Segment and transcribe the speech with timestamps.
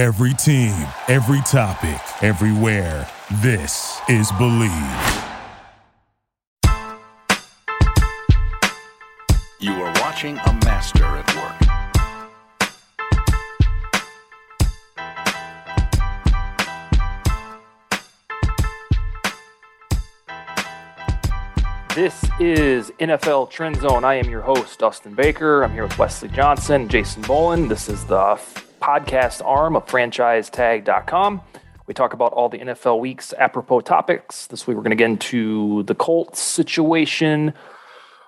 [0.00, 0.72] Every team,
[1.08, 3.06] every topic, everywhere.
[3.42, 5.26] This is Bleav.
[9.58, 11.54] You are watching a master at work.
[21.94, 24.04] This is NFL Trend Zone.
[24.06, 25.62] I am your host, Dustin Baker.
[25.62, 27.68] I'm here with Wesley Johnson, Jason Bolin.
[27.68, 31.42] This is the f- podcast arm of FranchiseTag.com.
[31.86, 34.46] We talk about all the NFL weeks apropos topics.
[34.46, 37.52] This week we're going to get into the Colts situation.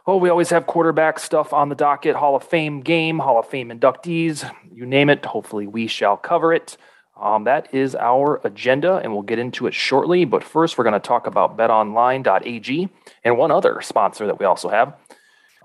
[0.07, 3.47] Oh, we always have quarterback stuff on the docket, Hall of Fame game, Hall of
[3.47, 5.25] Fame inductees, you name it.
[5.25, 6.77] Hopefully, we shall cover it.
[7.21, 10.25] Um, that is our agenda, and we'll get into it shortly.
[10.25, 12.89] But first, we're going to talk about betonline.ag
[13.23, 14.95] and one other sponsor that we also have.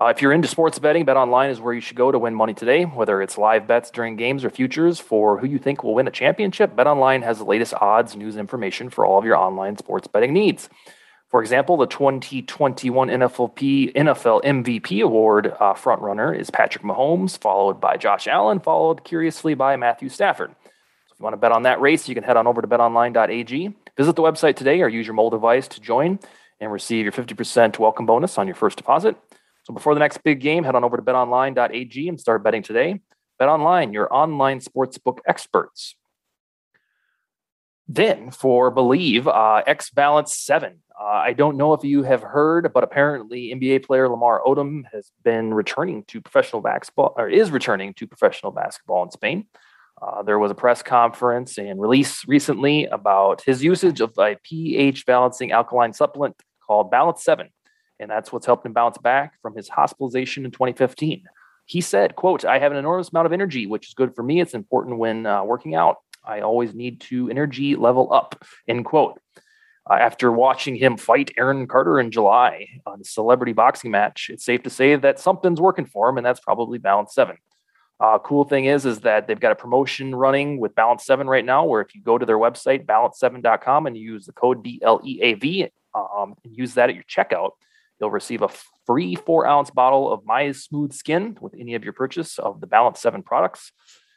[0.00, 2.54] Uh, if you're into sports betting, BetOnline is where you should go to win money
[2.54, 6.06] today, whether it's live bets during games or futures for who you think will win
[6.06, 6.76] a championship.
[6.76, 10.68] BetOnline has the latest odds, news, information for all of your online sports betting needs.
[11.30, 17.96] For example, the 2021 NFLP, NFL MVP award uh, frontrunner is Patrick Mahomes, followed by
[17.96, 20.50] Josh Allen, followed curiously by Matthew Stafford.
[20.62, 22.68] So if you want to bet on that race, you can head on over to
[22.68, 23.74] betonline.ag.
[23.96, 26.20] Visit the website today or use your mobile device to join
[26.60, 29.16] and receive your 50% welcome bonus on your first deposit.
[29.68, 33.00] So before the next big game, head on over to betonline.ag and start betting today.
[33.38, 35.94] BetOnline, your online sportsbook experts.
[37.86, 40.78] Then for Bleav, uh, X Balance 7.
[40.98, 45.12] Uh, I don't know if you have heard, but apparently NBA player Lamar Odom has
[45.22, 49.44] been returning to professional basketball, or is returning to professional basketball in Spain.
[50.00, 55.04] Uh, there was a press conference and release recently about his usage of a pH
[55.04, 57.50] balancing alkaline supplement called Balance 7.
[58.00, 61.24] And that's what's helped him bounce back from his hospitalization in 2015.
[61.66, 64.40] He said, quote, I have an enormous amount of energy, which is good for me.
[64.40, 65.96] It's important when uh, working out.
[66.24, 69.20] I always need to energy level up, end quote.
[69.88, 74.44] Uh, after watching him fight Aaron Carter in July on a celebrity boxing match, it's
[74.44, 77.36] safe to say that something's working for him, and that's probably Balance 7.
[78.00, 81.44] Uh, cool thing is, is that they've got a promotion running with Balance 7 right
[81.44, 85.70] now, where if you go to their website, balance7.com, and you use the code BLEAV
[85.94, 87.52] um, and use that at your checkout,
[88.00, 88.50] you'll receive a
[88.86, 92.66] free four ounce bottle of My Smooth Skin with any of your purchase of the
[92.66, 93.72] Balance 7 products.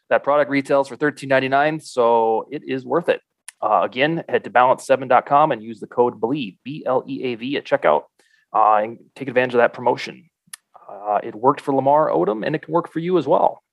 [0.10, 3.22] That product retails for $13.99, so it is worth it.
[3.62, 7.58] Uh, again, head to balance7.com and use the code BLEAV, B L E A V,
[7.58, 8.04] at checkout
[8.54, 10.30] uh, and take advantage of that promotion.
[10.90, 13.64] Uh, it worked for Lamar Odom and it can work for you as well.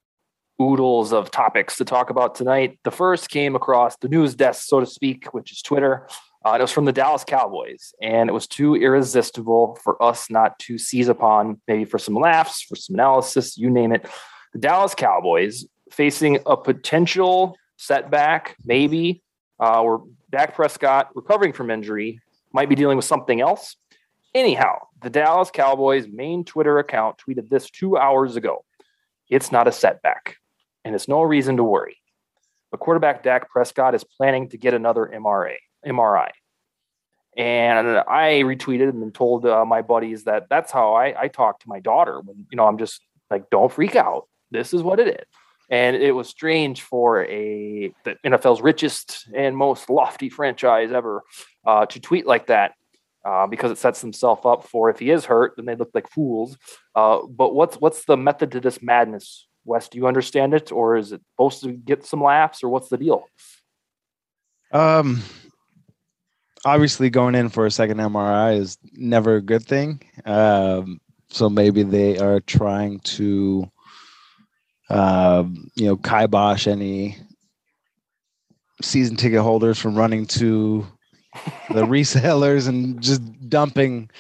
[0.61, 2.79] Oodles of topics to talk about tonight.
[2.85, 6.09] The first came across the news desk, so to speak, which is Twitter.
[6.45, 10.59] Uh, it was from the Dallas Cowboys, and it was too irresistible for us not
[10.61, 14.07] to seize upon, maybe for some laughs, for some analysis, you name it.
[14.53, 19.23] The Dallas Cowboys facing a potential setback, maybe,
[19.59, 19.99] uh, where
[20.31, 22.21] Dak Prescott, recovering from injury,
[22.53, 23.77] might be dealing with something else.
[24.35, 28.65] Anyhow, the Dallas Cowboys main Twitter account tweeted this two hours ago.
[29.29, 30.37] It's not a setback,
[30.85, 31.97] and it's no reason to worry.
[32.71, 35.57] But quarterback Dak Prescott is planning to get another MRA,
[35.89, 36.31] MRI.
[37.37, 41.61] And I retweeted and then told uh, my buddies that that's how I, I talk
[41.61, 43.01] to my daughter when, you know, I'm just
[43.31, 44.27] like, don't freak out.
[44.51, 45.27] This is what it is.
[45.71, 51.23] And it was strange for a the NFL's richest and most lofty franchise ever
[51.67, 52.73] uh, to tweet like that
[53.25, 56.09] uh, because it sets themselves up for if he is hurt, then they look like
[56.09, 56.57] fools.
[56.95, 59.89] Uh, but what's what's the method to this madness, Wes?
[59.89, 62.97] Do you understand it, or is it supposed to get some laughs, or what's the
[62.97, 63.25] deal?
[64.73, 65.23] Um,
[66.65, 70.01] obviously, going in for a second MRI is never a good thing.
[70.25, 73.71] Um, so maybe they are trying to,
[74.91, 77.17] um, you know, kibosh any
[78.83, 80.87] season ticket holders from running to
[81.71, 84.11] the resellers and just dumping,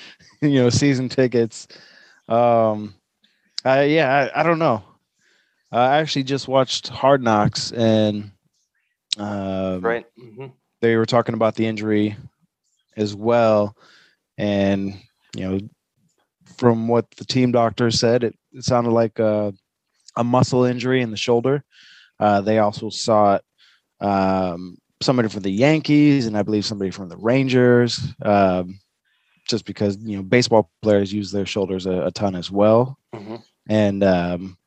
[0.41, 1.69] you know, season tickets.
[2.29, 2.95] Um,
[3.65, 4.83] uh, yeah, I, I don't know.
[5.71, 8.31] I actually just watched Hard Knocks and
[9.19, 10.07] um, Right.
[10.17, 10.47] hmm
[10.81, 12.17] they were talking about the injury
[12.97, 13.77] as well.
[14.37, 14.95] And,
[15.37, 15.61] you know,
[16.57, 19.53] from what the team doctor said, it, it sounded like a,
[20.17, 21.65] a muscle injury in the shoulder.
[22.19, 23.45] Uh, they also saw it,
[24.05, 28.81] um, somebody from the Yankees and I believe somebody from the Rangers, um,
[29.49, 32.99] just because, you know, baseball players use their shoulders a, a ton as well.
[33.15, 33.37] hmm
[33.69, 34.59] And um,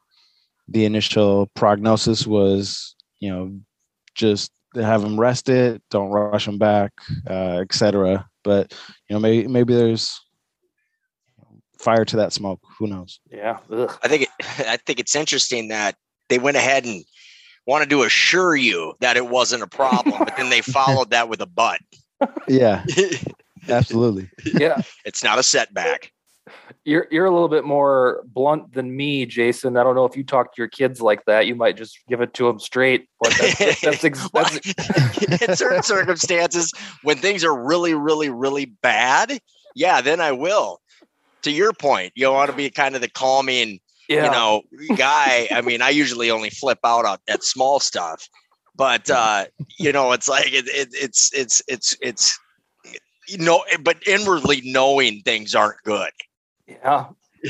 [0.68, 3.60] the initial prognosis was, you know,
[4.16, 6.92] just have them rested, don't rush them back,
[7.30, 8.28] uh, etc.
[8.44, 8.74] But
[9.10, 10.20] you know, maybe maybe there's
[11.82, 12.62] fire to that smoke.
[12.78, 13.20] Who knows?
[13.30, 13.58] Yeah.
[13.70, 14.00] Ugh.
[14.04, 14.30] I think it,
[14.68, 15.96] I think it's interesting that
[16.30, 17.04] they went ahead and
[17.68, 21.42] wanted to assure you that it wasn't a problem, but then they followed that with
[21.42, 21.80] a but.
[22.48, 22.86] Yeah,
[23.70, 24.30] absolutely.
[24.46, 26.12] Yeah, it's not a setback.
[26.86, 29.78] You're you're a little bit more blunt than me, Jason.
[29.78, 31.48] I don't know if you talk to your kids like that.
[31.48, 33.08] You might just give it to them straight.
[33.20, 34.58] But that's, that's, ex- that's
[35.48, 36.74] in certain circumstances,
[37.04, 39.40] when things are really, really, really bad,
[39.76, 40.82] yeah, then I will.
[41.44, 44.26] To your point, you want to be kind of the calming, yeah.
[44.26, 44.62] you know,
[44.96, 45.48] guy.
[45.52, 48.28] I mean, I usually only flip out at, at small stuff,
[48.76, 49.46] but uh,
[49.80, 52.40] you know, it's like it, it, it's it's it's it's
[53.28, 56.12] you know, but inwardly knowing things aren't good.
[56.84, 57.06] Yeah,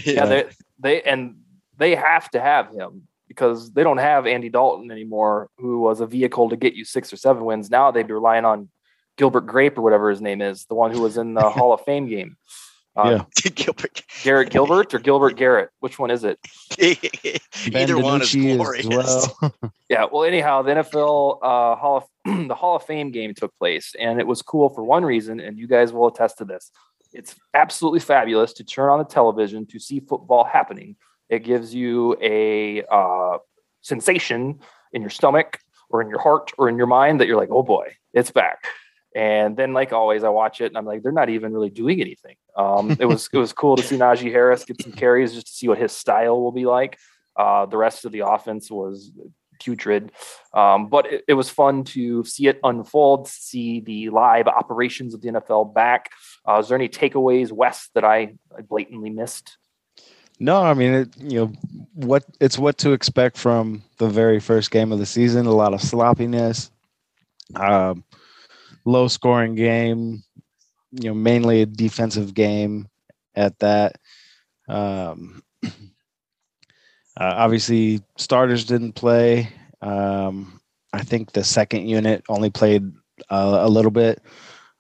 [0.05, 0.25] yeah.
[0.25, 0.45] They
[0.79, 1.37] they and
[1.77, 6.05] they have to have him because they don't have Andy Dalton anymore, who was a
[6.05, 7.69] vehicle to get you six or seven wins.
[7.69, 8.69] Now they'd be relying on
[9.17, 11.81] Gilbert Grape or whatever his name is, the one who was in the Hall of
[11.81, 12.37] Fame game.
[12.95, 13.23] Uh,
[13.55, 14.03] Gilbert.
[14.23, 15.69] Garrett Gilbert or Gilbert Garrett?
[15.79, 16.39] Which one is it?
[16.79, 18.87] Either one is DiNucci glorious.
[18.87, 19.53] well.
[19.87, 20.05] Yeah.
[20.11, 24.19] Well, anyhow, the NFL uh, Hall of the Hall of Fame game took place, and
[24.19, 26.69] it was cool for one reason, and you guys will attest to this.
[27.13, 30.95] It's absolutely fabulous to turn on the television to see football happening.
[31.29, 33.37] It gives you a uh,
[33.81, 34.59] sensation
[34.93, 35.59] in your stomach
[35.89, 38.65] or in your heart or in your mind that you're like, oh boy, it's back.
[39.13, 41.99] And then, like always, I watch it and I'm like, they're not even really doing
[41.99, 42.37] anything.
[42.55, 45.53] Um, it was it was cool to see Najee Harris get some carries just to
[45.53, 46.97] see what his style will be like.
[47.35, 49.11] Uh, the rest of the offense was
[49.63, 50.11] putrid,
[50.53, 55.21] um, but it, it was fun to see it unfold, see the live operations of
[55.21, 56.09] the NFL back.
[56.47, 59.57] Uh, is there any takeaways, Wes, that I, I blatantly missed?
[60.39, 61.53] No, I mean, it, you know
[61.93, 65.45] what it's what to expect from the very first game of the season.
[65.45, 66.71] A lot of sloppiness,
[67.55, 68.03] um,
[68.85, 70.23] low scoring game.
[70.93, 72.87] You know, mainly a defensive game
[73.35, 73.97] at that.
[74.67, 75.43] Um,
[77.17, 79.49] uh, obviously, starters didn't play.
[79.81, 80.61] Um,
[80.93, 82.91] I think the second unit only played
[83.29, 84.21] uh, a little bit.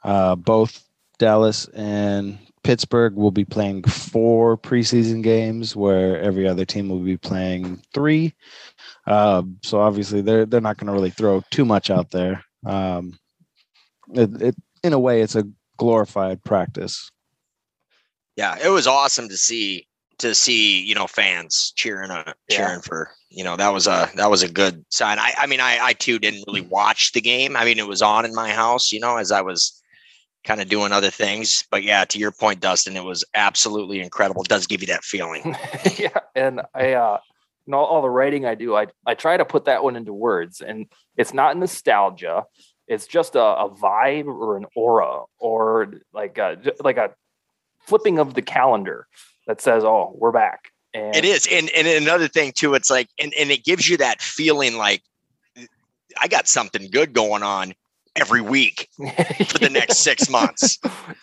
[0.03, 0.83] Uh, both
[1.19, 7.17] Dallas and Pittsburgh will be playing four preseason games, where every other team will be
[7.17, 8.33] playing three.
[9.07, 12.43] Uh, so obviously, they're they're not going to really throw too much out there.
[12.65, 13.17] Um,
[14.13, 17.11] it, it, in a way, it's a glorified practice.
[18.35, 19.87] Yeah, it was awesome to see
[20.21, 22.57] to see you know fans cheering uh, Yeah.
[22.57, 25.19] cheering for you know that was a that was a good sign.
[25.19, 27.55] I I mean I I too didn't really watch the game.
[27.55, 29.81] I mean it was on in my house, you know, as I was
[30.43, 31.63] kind of doing other things.
[31.69, 34.41] But yeah, to your point, Dustin, it was absolutely incredible.
[34.41, 35.55] It does give you that feeling.
[35.97, 37.19] yeah, and I, uh,
[37.67, 40.61] know, all the writing I do, I I try to put that one into words,
[40.61, 40.87] and
[41.17, 42.45] it's not nostalgia.
[42.87, 47.11] It's just a, a vibe or an aura or like a like a
[47.79, 49.07] flipping of the calendar
[49.47, 53.09] that says, "Oh, we're back." And It is, and and another thing too, it's like,
[53.19, 55.03] and and it gives you that feeling like
[56.19, 57.73] I got something good going on
[58.15, 60.79] every week for the next six months.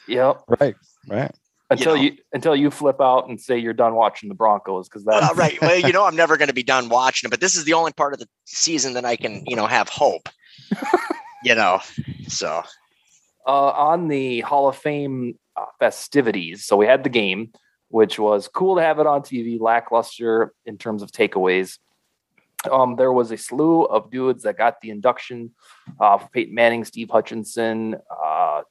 [0.06, 0.42] Yep.
[0.60, 0.74] Right,
[1.08, 1.34] right.
[1.70, 2.02] Until know.
[2.02, 5.34] you, until you flip out and say you're done watching the Broncos because that Well,
[5.34, 5.60] right.
[5.60, 7.74] Well, you know, I'm never going to be done watching it, but this is the
[7.74, 10.30] only part of the season that I can, you know, have hope.
[11.44, 11.80] you know,
[12.26, 12.62] so
[13.46, 16.64] uh, on the Hall of Fame uh, festivities.
[16.64, 17.52] So we had the game,
[17.88, 21.78] which was cool to have it on TV, lackluster in terms of takeaways.
[22.70, 25.52] Um, there was a slew of dudes that got the induction
[26.00, 28.62] uh, Peyton Manning, Steve Hutchinson, uh,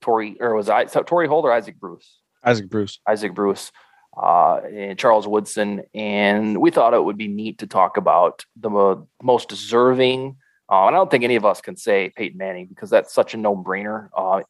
[0.00, 3.00] Tory, or was I so Tory Holder, Isaac Bruce, Isaac Bruce.
[3.06, 3.70] Isaac Bruce,
[4.16, 5.82] uh, and Charles Woodson.
[5.94, 10.36] And we thought it would be neat to talk about the mo- most deserving.
[10.70, 13.34] Uh, and I don't think any of us can say Peyton Manning because that's such
[13.34, 14.08] a no brainer.
[14.16, 14.42] Uh,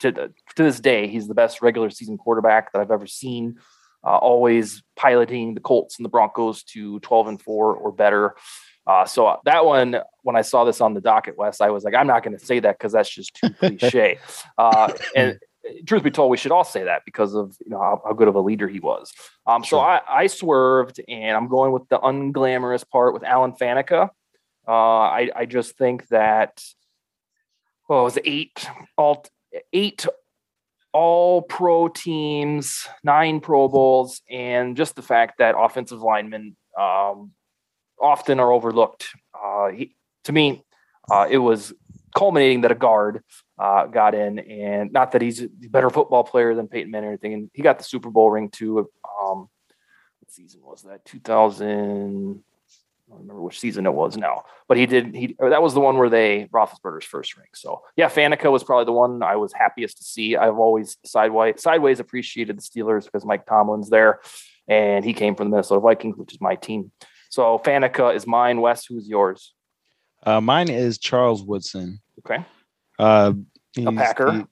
[0.00, 3.58] to, to this day, he's the best regular season quarterback that I've ever seen.
[4.04, 8.36] Uh, always piloting the Colts and the Broncos to 12 and 4 or better.
[8.86, 11.94] Uh, so that one, when I saw this on the docket, Wes, I was like,
[11.94, 14.18] I'm not going to say that because that's just too cliche.
[14.56, 15.38] Uh, and
[15.86, 18.28] truth be told, we should all say that because of you know how, how good
[18.28, 19.12] of a leader he was.
[19.46, 19.80] Um, so Sure.
[19.80, 24.10] I, I swerved, and I'm going with the unglamorous part with Alan Faneca.
[24.66, 26.62] Uh, I, I just think that
[27.88, 29.24] well, it was eight all
[29.72, 30.06] eight
[30.92, 37.32] all pro teams, nine Pro Bowls, and just the fact that offensive linemen um,
[38.00, 39.06] often are overlooked.
[39.34, 40.64] Uh, he, to me,
[41.10, 41.72] uh, it was
[42.16, 43.22] culminating that a guard
[43.58, 47.12] uh, got in, and not that he's a better football player than Peyton Manning or
[47.12, 48.78] anything, and he got the Super Bowl ring too.
[49.22, 49.48] Um,
[50.20, 51.04] what season was that?
[51.04, 52.42] 2000.
[53.08, 55.14] I don't remember which season it was now, but he did.
[55.14, 57.48] He that was the one where they Roethlisberger's first ring.
[57.54, 60.36] So yeah, Faneca was probably the one I was happiest to see.
[60.36, 64.20] I've always sideways sideways appreciated the Steelers because Mike Tomlin's there,
[64.66, 66.92] and he came from the Minnesota Vikings, which is my team.
[67.30, 68.60] So Faneca is mine.
[68.60, 69.54] Wes, who's yours?
[70.24, 72.00] Uh, mine is Charles Woodson.
[72.20, 72.44] Okay.
[72.98, 73.32] Uh,
[73.76, 74.44] A Packer.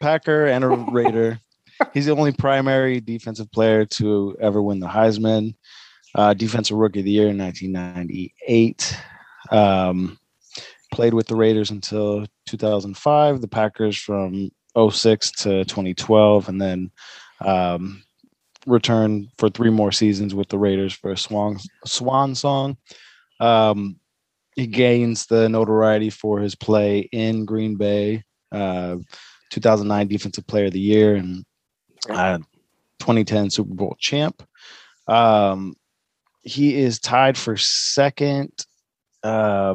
[0.00, 1.40] Packer and a Raider.
[1.94, 5.54] he's the only primary defensive player to ever win the Heisman.
[6.18, 8.98] Uh, defensive Rookie of the Year in 1998.
[9.52, 10.18] Um,
[10.92, 13.40] played with the Raiders until 2005.
[13.40, 16.90] The Packers from 06 to 2012, and then
[17.40, 18.02] um,
[18.66, 21.56] returned for three more seasons with the Raiders for a swan
[21.86, 22.76] swan song.
[23.38, 24.00] Um,
[24.56, 28.96] he gains the notoriety for his play in Green Bay, uh,
[29.50, 31.44] 2009 Defensive Player of the Year, and
[32.10, 32.38] uh,
[32.98, 34.42] 2010 Super Bowl champ.
[35.06, 35.76] Um,
[36.48, 38.50] he is tied for second
[39.22, 39.74] uh,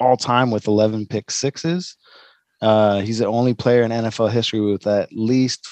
[0.00, 1.96] all time with 11 pick sixes.
[2.60, 5.68] Uh, he's the only player in NFL history with at least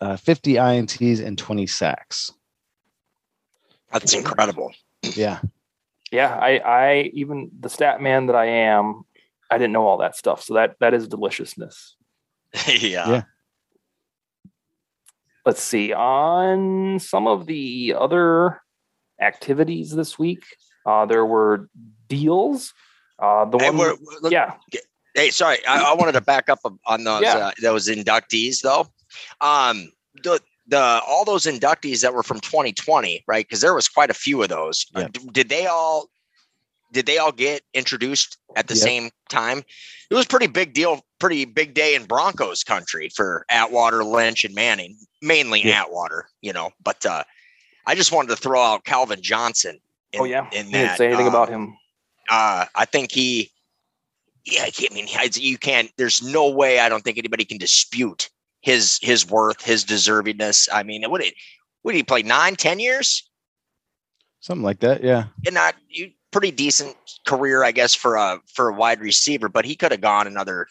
[0.00, 2.32] uh, 50 INTs and 20 sacks.
[3.92, 4.72] That's incredible.
[5.14, 5.40] Yeah.
[6.10, 9.04] Yeah, I, I even the stat man that I am,
[9.50, 10.42] I didn't know all that stuff.
[10.42, 11.96] So that that is deliciousness.
[12.66, 13.08] yeah.
[13.08, 13.22] Yeah.
[15.46, 15.92] Let's see.
[15.92, 18.60] On some of the other
[19.22, 20.42] activities this week,
[20.86, 21.68] uh, there were
[22.08, 22.74] deals.
[23.18, 24.54] Uh, the Hey, one, we're- look- yeah,
[25.14, 27.36] Hey, sorry, I, I wanted to back up on those Yeah.
[27.48, 28.88] uh, those inductees though.
[29.42, 33.44] Um, the the all those inductees that were from 2020, right?
[33.46, 34.86] Because there was quite a few of those.
[34.94, 35.08] Uh, Yeah.
[35.12, 36.08] d- did they all?
[36.92, 38.82] Did they all get introduced at the Yep.
[38.82, 39.62] same time?
[40.10, 44.54] It was pretty big deal, pretty big day in Broncos country for Atwater, Lynch, and
[44.54, 45.82] Manning, mainly Yeah.
[45.82, 46.70] Atwater, you know.
[46.82, 47.24] But uh,
[47.86, 49.80] I just wanted to throw out Calvin Johnson.
[50.12, 50.98] In, oh yeah, in you didn't that.
[50.98, 51.76] say anything um, about him.
[52.30, 53.50] uh, I think he,
[54.44, 55.90] yeah, I can't- I mean, I- you can't.
[55.96, 56.80] There's no way.
[56.80, 58.28] I don't think anybody can dispute
[58.60, 60.68] his his worth, his deservingness.
[60.72, 61.34] I mean, what did
[61.82, 63.28] what did he play nine, ten years?
[64.40, 65.02] Something like that.
[65.02, 65.24] Yeah.
[65.46, 66.96] And not you pretty decent
[67.26, 69.48] career, I guess, for a for a wide receiver.
[69.48, 70.66] But he could have gone another,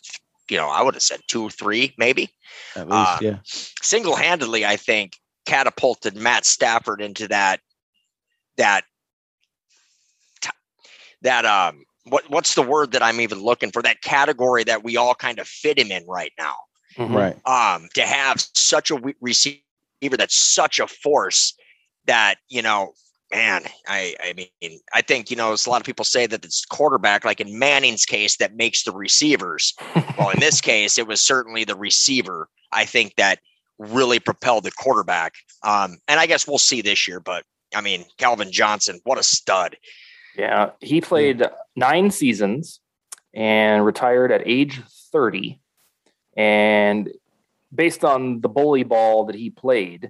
[0.49, 2.29] you know, I would have said two, or three, maybe.
[2.75, 2.93] At least.
[2.93, 3.37] Uh, yeah.
[3.45, 7.59] Single handedly, I think catapulted Matt Stafford into that
[8.57, 8.83] that
[11.21, 13.81] that um what what's the word that I'm even looking for?
[13.81, 16.55] That category that we all kind of fit him in right now.
[16.97, 17.15] Mhm.
[17.15, 17.47] Right.
[17.47, 19.61] Um, to have such a receiver
[20.01, 21.53] that's such a force
[22.05, 22.93] that you know,
[23.31, 26.43] man, I I mean, I think you know, as a lot of people say that
[26.43, 29.73] it's quarterback, like in Manning's case, that makes the receivers.
[30.17, 32.49] well, in this case, it was certainly the receiver.
[32.71, 33.39] I think that
[33.89, 35.33] really propelled the quarterback.
[35.63, 37.43] Um, and I guess we'll see this year, but
[37.75, 39.77] I mean, Calvin Johnson, what a stud.
[40.37, 41.43] Yeah, he played
[41.75, 42.79] nine seasons
[43.33, 45.59] and retired at age 30.
[46.37, 47.09] And
[47.73, 50.09] based on the bully ball that he played,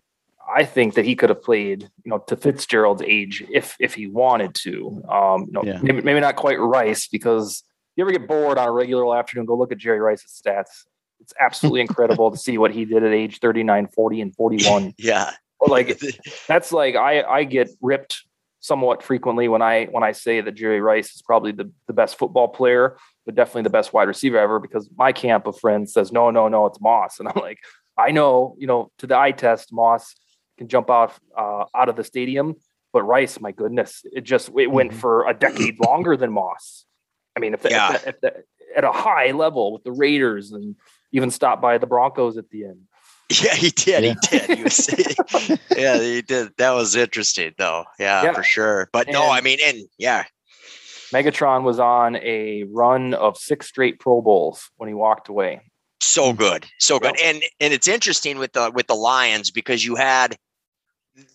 [0.53, 4.07] I think that he could have played, you know, to Fitzgerald's age if if he
[4.07, 5.01] wanted to.
[5.09, 5.79] Um, you know, Yeah.
[5.81, 7.63] maybe, maybe not quite Rice because
[7.95, 10.85] you ever get bored on a regular afternoon, go look at Jerry Rice's stats.
[11.31, 14.93] It's absolutely incredible to see what he did at age 39, 40, and 41.
[14.97, 15.31] Yeah.
[15.65, 15.99] Like
[16.47, 18.23] that's like I I get ripped
[18.61, 22.17] somewhat frequently when I when I say that Jerry Rice is probably the, the best
[22.17, 26.11] football player, but definitely the best wide receiver ever because my camp of friends says
[26.11, 27.59] no no no it's Moss and I'm like
[27.95, 30.15] I know you know to the eye test Moss
[30.57, 32.55] can jump out uh, out of the stadium,
[32.91, 34.95] but Rice my goodness it just it went Mhm.
[34.95, 36.85] for a decade longer than Moss.
[37.35, 37.93] I mean if, Yeah.
[37.93, 38.43] if, if the,
[38.75, 40.75] at a high level with the Raiders and
[41.11, 42.81] even stopped by the Broncos at the end.
[43.41, 44.03] Yeah, he did.
[44.03, 44.13] Yeah.
[44.29, 44.57] He did.
[44.57, 46.49] He was, yeah, he did.
[46.57, 47.85] That was interesting, though.
[47.97, 48.33] Yeah, Yeah.
[48.33, 48.89] for sure.
[48.91, 50.25] But no, I mean, and yeah,
[51.13, 55.61] Megatron was on a run of six straight Pro Bowls when he walked away.
[56.01, 57.15] so good, so good.
[57.19, 57.35] Yep.
[57.35, 60.35] And and it's interesting with the with the Lions because you had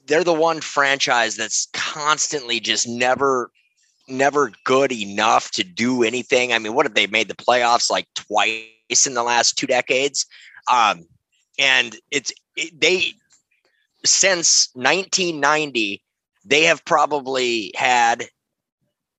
[0.06, 3.50] they're the one franchise that's constantly just never
[4.08, 6.52] never good enough to do anything.
[6.52, 10.26] I mean, what if they made the playoffs like twice in the last two decades?
[10.70, 11.06] Um,
[11.58, 13.12] and it's it, they
[14.04, 16.02] since 1990
[16.44, 18.26] they have probably had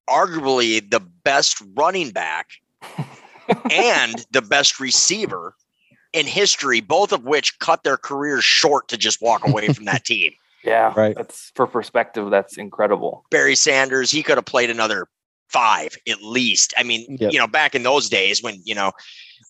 [0.09, 2.47] arguably the best running back
[3.71, 5.53] and the best receiver
[6.13, 10.05] in history, both of which cut their careers short to just walk away from that
[10.05, 10.31] team.
[10.67, 11.15] Yeah, Right.
[11.15, 12.29] That's for perspective.
[12.29, 13.23] That's incredible.
[13.31, 15.07] Barry Sanders, he could have played another
[15.47, 16.73] five at least.
[16.77, 17.31] I mean, Yep.
[17.31, 18.91] you know, back in those days when, you know,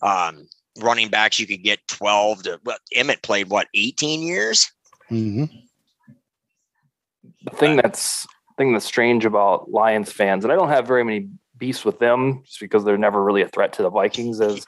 [0.04, 0.48] um,
[0.80, 4.72] running backs, you could get 12 to, well, Emmitt played what, 18 years?
[5.10, 5.46] hmm
[7.46, 11.30] The thing that's thing that's strange about Lions fans, and I don't have very many
[11.58, 14.40] beefs with them just because they're never really a threat to the Vikings.
[14.40, 14.66] Is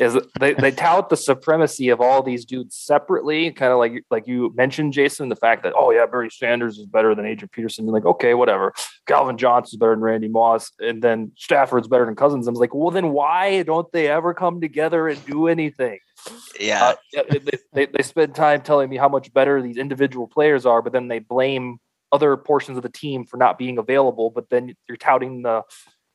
[0.00, 4.26] is they, they tout the supremacy of all these dudes separately, kind of like like
[4.26, 7.84] you mentioned, Jason, the fact that oh yeah, Barry Sanders is better than Adrian Peterson.
[7.84, 8.72] You're like okay, whatever.
[9.06, 12.48] Calvin Johnson's better than Randy Moss, and then Stafford's better than Cousins.
[12.48, 15.98] I was like, well, then why don't they ever come together and do anything?
[16.58, 20.66] Yeah, Uh, they, they, they spend time telling me how much better these individual players
[20.66, 21.78] are, but then they blame
[22.12, 24.30] other portions of the team for not being available.
[24.30, 25.62] But then you're touting the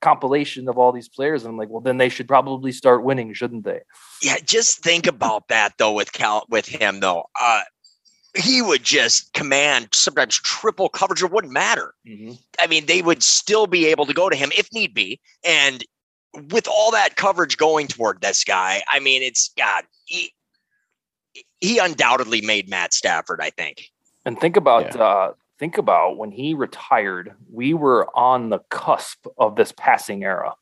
[0.01, 3.33] compilation of all these players, and I'm like, well, then they should probably start winning,
[3.33, 3.81] shouldn't they?
[4.21, 4.37] yeah.
[4.43, 7.25] Just think about that though with Cal with him though.
[7.39, 7.61] Uh,
[8.35, 11.21] he would just command sometimes triple coverage.
[11.21, 11.93] It wouldn't matter.
[12.59, 15.19] I mean, they would still be able to go to him if need be.
[15.43, 15.83] And
[16.49, 19.83] with all that coverage going toward this guy, I mean, it's God.
[20.05, 20.33] He,
[21.59, 23.41] he undoubtedly made Matt Stafford.
[23.41, 23.89] I think.
[24.23, 29.55] And think about uh, think about when he retired, we were on the cusp of
[29.55, 30.55] this passing era.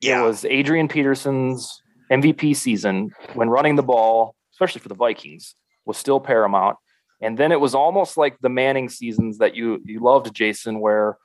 [0.00, 0.20] Yeah.
[0.20, 5.54] It was Adrian Peterson's MVP season when running the ball, especially for the Vikings,
[5.86, 6.76] was still paramount.
[7.20, 11.16] And then it was almost like the Manning seasons that you you loved, Jason, where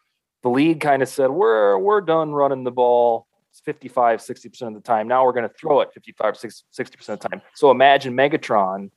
[0.43, 3.25] the league kind of said, We're we're done running the ball
[3.65, 5.07] 55, 60% of the time.
[5.07, 7.41] Now we're going to throw it 55, 60% of the time.
[7.55, 8.91] So imagine Megatron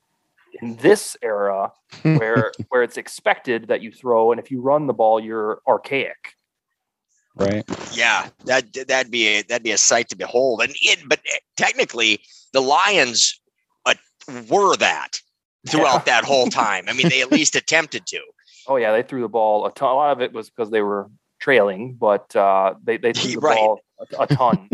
[0.62, 1.72] in this era
[2.02, 6.34] where where it's expected that you throw, and if you run the ball, you're archaic.
[7.36, 7.64] right?
[7.92, 10.62] Yeah, that that'd be a, that'd be a sight to behold.
[10.62, 11.20] And it, but
[11.56, 12.20] technically,
[12.52, 13.40] the Lions
[13.86, 13.94] uh,
[14.48, 15.20] were that
[15.68, 16.84] throughout that whole time.
[16.88, 18.20] I mean, they at least attempted to.
[18.68, 19.90] Oh yeah, they threw the ball a ton.
[19.90, 21.08] A lot of it was because they were
[21.38, 23.56] trailing, but uh, they they threw the Right.
[23.56, 23.80] ball
[24.18, 24.68] a, a ton,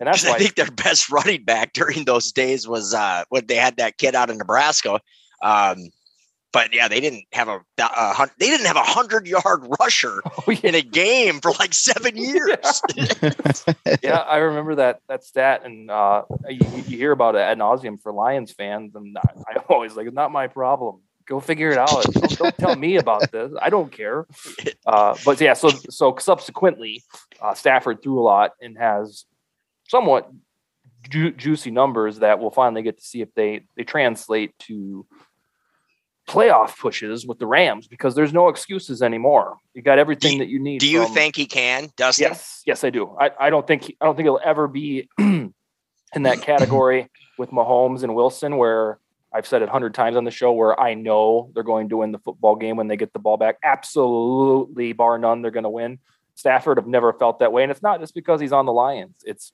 [0.00, 3.46] and that's 'Cause I think their best running back during those days was uh, when
[3.46, 5.00] they had that kid out of Nebraska.
[5.44, 5.90] Um,
[6.52, 10.22] but yeah, they didn't have a, a hun- they didn't have a hundred yard rusher
[10.26, 10.60] Oh, yeah.
[10.62, 12.80] in a game for like seven years.
[14.02, 18.00] yeah, I remember that that stat, and uh, you, you hear about it ad nauseum
[18.00, 21.00] for Lions fans, and I, I always like, it's not my problem.
[21.26, 22.04] Go figure it out.
[22.12, 23.50] Don't, don't tell me about this.
[23.60, 24.26] I don't care.
[24.86, 27.02] Uh, but yeah, so so subsequently,
[27.42, 29.24] uh, Stafford threw a lot and has
[29.88, 30.30] somewhat
[31.08, 35.06] ju- juicy numbers that we'll finally get to see if they they translate to
[36.28, 39.58] playoff pushes with the Rams because there's no excuses anymore.
[39.74, 40.80] You got everything that you need.
[40.80, 42.28] Do you from- think he can, Dustin?
[42.28, 43.16] Yes, yes, I do.
[43.18, 45.52] I, I don't think I don't think it'll ever be in
[46.14, 47.08] that category
[47.38, 48.98] with Mahomes and Wilson, where
[49.32, 52.12] I've said it hundred times on the show, where I know they're going to win
[52.12, 53.56] the football game when they get the ball back.
[53.62, 55.98] Absolutely, bar none, they're going to win.
[56.36, 59.16] Stafford have never felt that way, and it's not just because he's on the Lions.
[59.24, 59.52] It's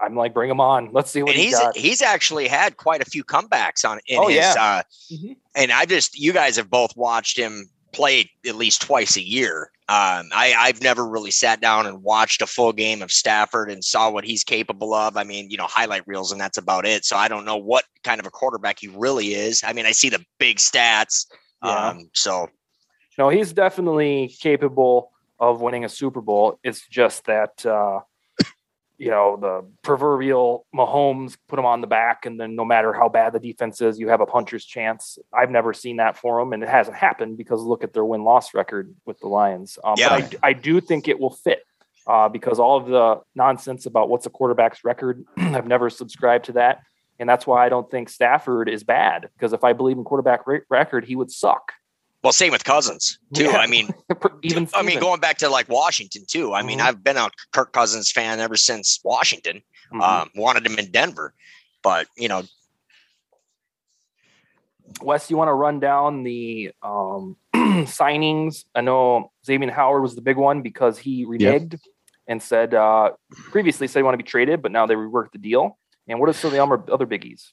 [0.00, 0.90] I'm like, bring him on.
[0.92, 1.76] Let's see what and he he's got.
[1.76, 4.54] he's actually had quite a few comebacks on in Oh, his yeah.
[4.58, 4.82] uh
[5.12, 5.36] Mhm.
[5.56, 9.70] and I just you guys have both watched him play at least twice a year.
[9.90, 13.82] Um, I, I've never really sat down and watched a full game of Stafford and
[13.82, 15.16] saw what he's capable of.
[15.16, 17.06] I mean, you know, highlight reels and that's about it.
[17.06, 19.62] So I don't know what kind of a quarterback he really is.
[19.66, 21.24] I mean, I see the big stats.
[21.64, 21.70] Yeah.
[21.88, 22.48] Um, so
[23.16, 26.60] No, he's definitely capable of winning a Super Bowl.
[26.62, 28.00] It's just that uh,
[28.98, 33.08] you know the proverbial Mahomes put him on the back, and then no matter how
[33.08, 35.18] bad the defense is, you have a puncher's chance.
[35.32, 38.24] I've never seen that for him, and it hasn't happened because look at their win
[38.24, 39.78] loss record with the Lions.
[39.82, 40.20] Um, Yeah.
[40.20, 41.62] But I, I do think it will fit.
[42.06, 46.52] Uh, because all of the nonsense about what's a quarterback's record, I've never subscribed to
[46.52, 46.80] that,
[47.18, 49.28] and that's why I don't think Stafford is bad.
[49.34, 51.72] Because if I believe in quarterback re- record, he would suck.
[52.22, 53.44] Well, same with Cousins too.
[53.44, 53.58] Yeah.
[53.58, 53.88] I mean,
[54.42, 55.00] Even I mean, Steven.
[55.00, 56.52] going back to like Washington too.
[56.54, 56.82] I mean, Mhm.
[56.84, 59.62] I've been a Kirk Cousins fan ever since Washington.
[59.92, 60.02] Mhm.
[60.02, 61.32] Um, wanted him in Denver,
[61.82, 62.42] but you know,
[65.02, 68.64] Wes, you want to run down the um, signings?
[68.74, 71.78] I know Xavier Howard was the big one because he reneged
[72.26, 75.38] and said uh, previously said he wanted to be traded, but now they reworked the
[75.38, 75.78] deal.
[76.08, 77.52] And what are some of the other- other biggies?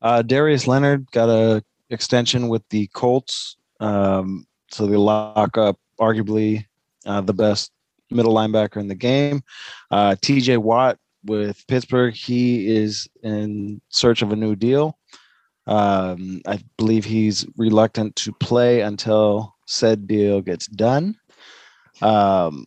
[0.00, 6.64] Uh, Darius Leonard got a extension with the Colts, um, so they lock up arguably
[7.04, 7.72] uh, the best
[8.10, 9.42] middle linebacker in the game.
[9.90, 10.58] Uh, T.J.
[10.58, 14.98] Watt with Pittsburgh, he is in search of a new deal.
[15.66, 21.16] Um, I believe he's reluctant to play until said deal gets done.
[22.00, 22.66] Um,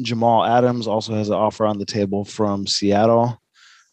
[0.00, 3.40] Jamal Adams also has an offer on the table from Seattle.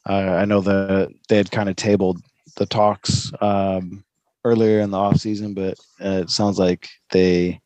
[0.08, 2.22] Uh, I know that they had kind of tabled
[2.56, 4.04] the talks um,
[4.44, 7.60] earlier in the offseason, but uh, it sounds like they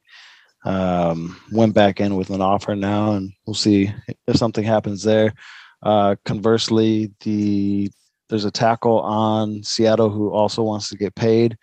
[0.66, 3.92] um, went back in with an offer now, and we'll see
[4.28, 5.34] if something happens there.
[5.82, 7.90] Uh, conversely, the
[8.30, 11.58] there's a tackle on Seattle who also wants to get paid,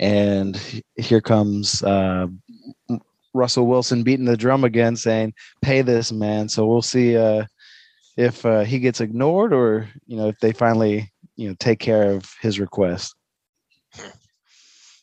[0.00, 0.60] and
[0.96, 2.26] here comes uh,
[3.34, 7.44] Russell Wilson beating the drum again, saying, "Pay this man." So we'll see uh,
[8.16, 12.12] if uh, he gets ignored or you know if they finally you know take care
[12.12, 13.15] of his request.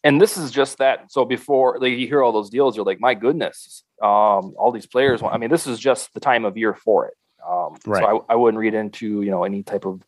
[0.03, 1.11] And this is just that.
[1.11, 4.85] So before like, you hear all those deals, you're like, my goodness, um, all these
[4.85, 5.21] players.
[5.21, 7.13] Want, I mean, this is just the time of year for it.
[7.47, 8.01] Um, Right.
[8.01, 10.01] So I, I wouldn't read into you know any type of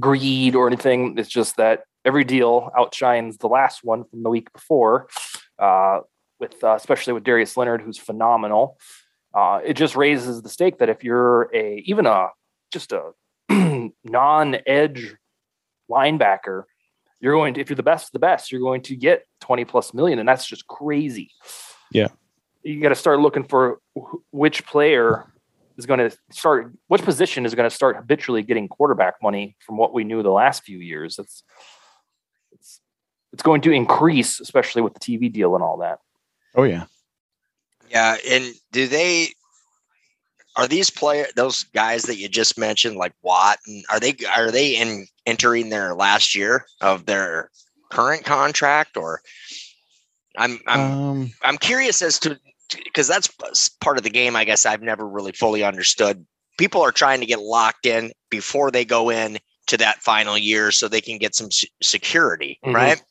[0.00, 1.16] greed or anything.
[1.18, 5.08] It's just that every deal outshines the last one from the week before.
[5.58, 6.00] Uh,
[6.38, 8.78] with uh, especially with Darius Leonard, who's phenomenal.
[9.34, 12.28] Uh, it just raises the stake that if you're a even a
[12.72, 13.12] just a
[14.04, 15.14] non-edge
[15.90, 16.64] linebacker,
[17.20, 19.64] you're going to if you're the best of the best, you're going to get 20
[19.64, 21.30] plus million, and that's just crazy.
[21.90, 22.08] Yeah.
[22.62, 25.32] You got to start looking for wh- which player
[25.76, 29.76] is going to start which position is going to start habitually getting quarterback money from
[29.76, 31.18] what we knew the last few years.
[31.18, 31.42] It's
[32.52, 32.80] it's
[33.32, 35.98] it's going to increase, especially with the TV deal and all that.
[36.54, 36.84] Oh yeah.
[37.90, 39.28] Yeah, and do they
[40.56, 44.50] are these player those guys that you just mentioned like Watt and are they are
[44.50, 47.50] they in entering their last year of their
[47.90, 49.20] current contract or
[50.36, 52.38] I'm I'm Um, I'm curious as to
[52.84, 53.28] because that's
[53.80, 56.24] part of the game I guess I've never really fully understood.
[56.58, 60.70] People are trying to get locked in before they go in to that final year
[60.70, 62.74] so they can get some se- security, Mhm.
[62.74, 63.02] right?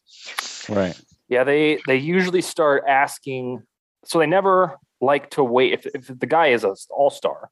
[0.70, 1.00] right.
[1.28, 3.64] Yeah, they they usually start asking.
[4.06, 5.74] So they never like to wait.
[5.74, 7.50] If, if the guy is an all star,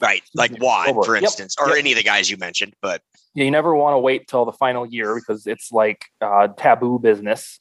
[0.00, 0.22] Right.
[0.34, 1.02] Like Watt, boy.
[1.02, 1.22] for Yep.
[1.24, 1.78] instance, or Yep.
[1.78, 3.02] any of the guys you mentioned, but
[3.34, 7.58] you never want to wait till the final year because it's like uh, taboo business.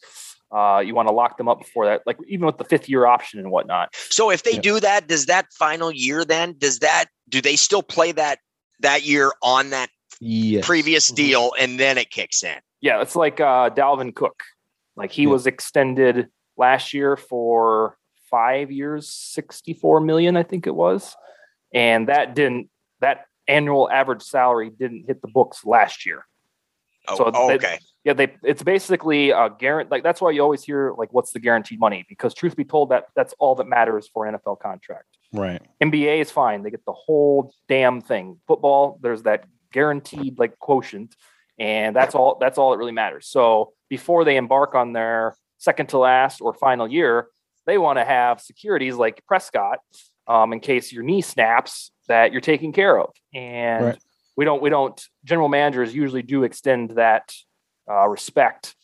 [0.55, 3.05] Uh, you want to lock them up before that, like even with the fifth year
[3.05, 3.89] option and whatnot.
[4.09, 4.61] So if they Yeah.
[4.61, 8.39] do that, does that final year then does that do they still play that
[8.79, 9.89] that year on that
[10.21, 10.65] Yes.
[10.65, 11.15] previous Mhm.
[11.15, 12.57] deal and then it kicks in?
[12.81, 14.41] Yeah, it's like uh, Dalvin Cook.
[14.95, 15.29] Like he Yeah.
[15.29, 17.97] was extended last year for
[18.31, 21.15] five years, sixty-four million, I think it was,
[21.73, 22.69] and that didn't.
[22.99, 26.25] That annual average salary didn't hit the books last year.
[27.07, 27.79] Oh, So they- okay.
[28.03, 28.33] Yeah, they.
[28.41, 29.89] It's basically a guarantee.
[29.91, 32.89] Like that's why you always hear like, "What's the guaranteed money?" Because truth be told,
[32.89, 35.07] that that's all that matters for NFL contract.
[35.33, 35.61] Right.
[35.83, 38.39] NBA is fine; they get the whole damn thing.
[38.47, 41.15] Football, there's that guaranteed like quotient,
[41.59, 42.37] and that's all.
[42.39, 43.27] That's all that really matters.
[43.27, 47.27] So before they embark on their second to last or final year,
[47.65, 49.79] they want to have securities like Prescott,
[50.27, 53.11] um, in case your knee snaps, that you're taking care of.
[53.33, 53.97] And Right.
[54.35, 54.61] we don't.
[54.61, 55.01] We don't.
[55.23, 57.33] General managers usually do extend that
[57.89, 58.75] uh, respect.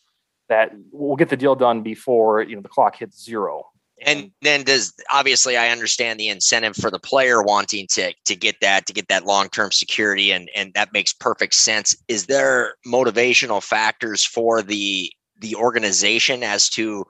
[0.50, 3.66] That we'll get the deal done before you know the clock hits zero.
[4.06, 8.56] And then does obviously I understand the incentive for the player wanting to to get
[8.62, 11.96] that to get that long term security and and that makes perfect sense.
[12.08, 17.06] Is there motivational factors for the the organization as to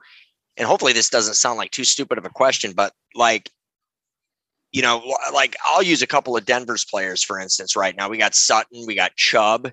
[0.56, 3.50] and hopefully this doesn't sound like too stupid of a question, but like
[4.74, 7.76] you know, like I'll use a couple of Denver's players for instance.
[7.76, 9.70] Right now, we got Sutton, we got Chubb,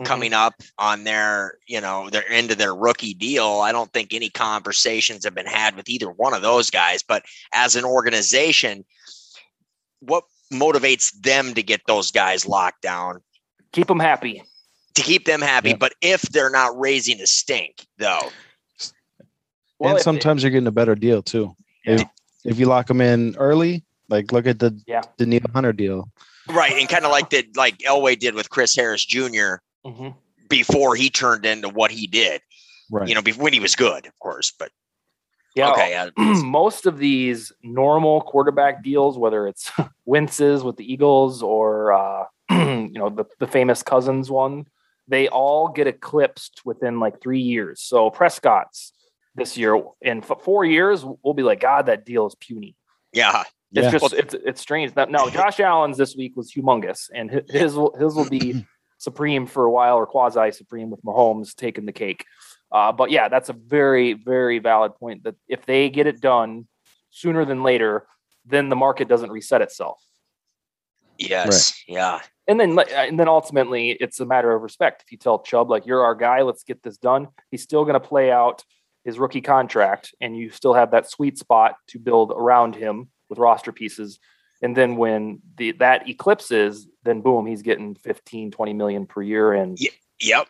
[0.00, 0.04] Mhm.
[0.06, 3.60] coming up on their, you know, their end of their rookie deal.
[3.60, 7.02] I don't think any conversations have been had with either one of those guys.
[7.04, 8.84] But as an organization,
[10.00, 13.20] what motivates them to get those guys locked down
[13.72, 14.42] keep them happy.
[14.94, 15.68] to keep them happy?
[15.70, 15.76] Yeah.
[15.76, 18.30] But if they're not raising a stink, though,
[19.78, 21.54] Well, and if- sometimes you're getting a better deal too.
[21.84, 22.02] If,
[22.44, 25.02] if you lock them in early, like look at the Yeah.
[25.16, 26.10] the Neil Hunter deal.
[26.48, 26.72] right?
[26.72, 29.56] And kind of like that, like Elway did with Chris Harris Jr.
[29.86, 30.14] Mhm.
[30.48, 32.42] before he turned into what he did.
[32.90, 33.08] Right.
[33.08, 34.52] You know, bef- when he was good, of course.
[34.58, 34.70] But
[35.54, 36.10] Yeah, okay,
[36.44, 39.70] most of these normal quarterback deals, whether it's
[40.04, 44.66] Wentz's with the Eagles or uh, you know the, the famous Cousins one,
[45.08, 47.80] they all get eclipsed within like three years.
[47.80, 48.92] So Prescott's
[49.36, 52.74] this year in f- four years, we'll be like, God, that deal is puny.
[53.12, 53.90] yeah, It's Yeah.
[53.98, 54.94] just it's it's strange.
[54.96, 58.66] Now, now Josh Allen's this week was humongous, and hi- his will his will be
[58.98, 62.24] supreme for a while or quasi supreme with Mahomes taking the cake.
[62.72, 65.22] Uh, but yeah, that's a very very valid point.
[65.24, 66.66] That if they get it done
[67.10, 68.06] sooner than later,
[68.44, 70.00] then the market doesn't reset itself.
[71.18, 72.20] yes, yeah.
[72.48, 75.02] And then like, and then ultimately, it's a matter of respect.
[75.02, 77.94] If you tell Chubb like you're our guy, let's get this done, he's still going
[77.94, 78.64] to play out
[79.04, 83.38] his rookie contract, and you still have that sweet spot to build around him with
[83.38, 84.18] roster pieces.
[84.62, 89.52] And then when the that eclipses, then boom, he's getting 15, 20 million per year.
[89.54, 89.78] And
[90.20, 90.48] Yep.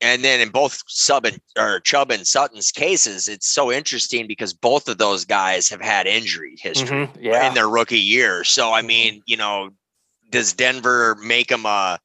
[0.00, 4.52] And then in both Sub and or Chubb and Sutton's cases, it's so interesting because
[4.52, 8.44] both of those guys have had injury history Mhm, yeah, in their rookie year.
[8.44, 9.70] So I mean, you know,
[10.30, 11.98] does Denver make them a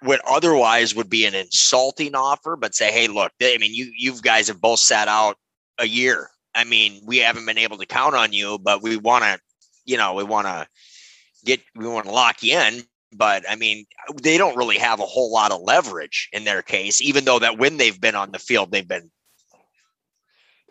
[0.00, 3.92] what otherwise would be an insulting offer, but say, hey, look, they, I mean, you
[3.96, 5.36] you guys have both sat out
[5.78, 9.24] a year I mean, we haven't been able to count on you, but we want
[9.24, 9.38] to,
[9.84, 10.66] you know, we want to
[11.44, 12.82] get, we want to lock you in.
[13.14, 13.84] But I mean,
[14.22, 17.58] they don't really have a whole lot of leverage in their case, even though that
[17.58, 19.10] when they've been on the field, they've been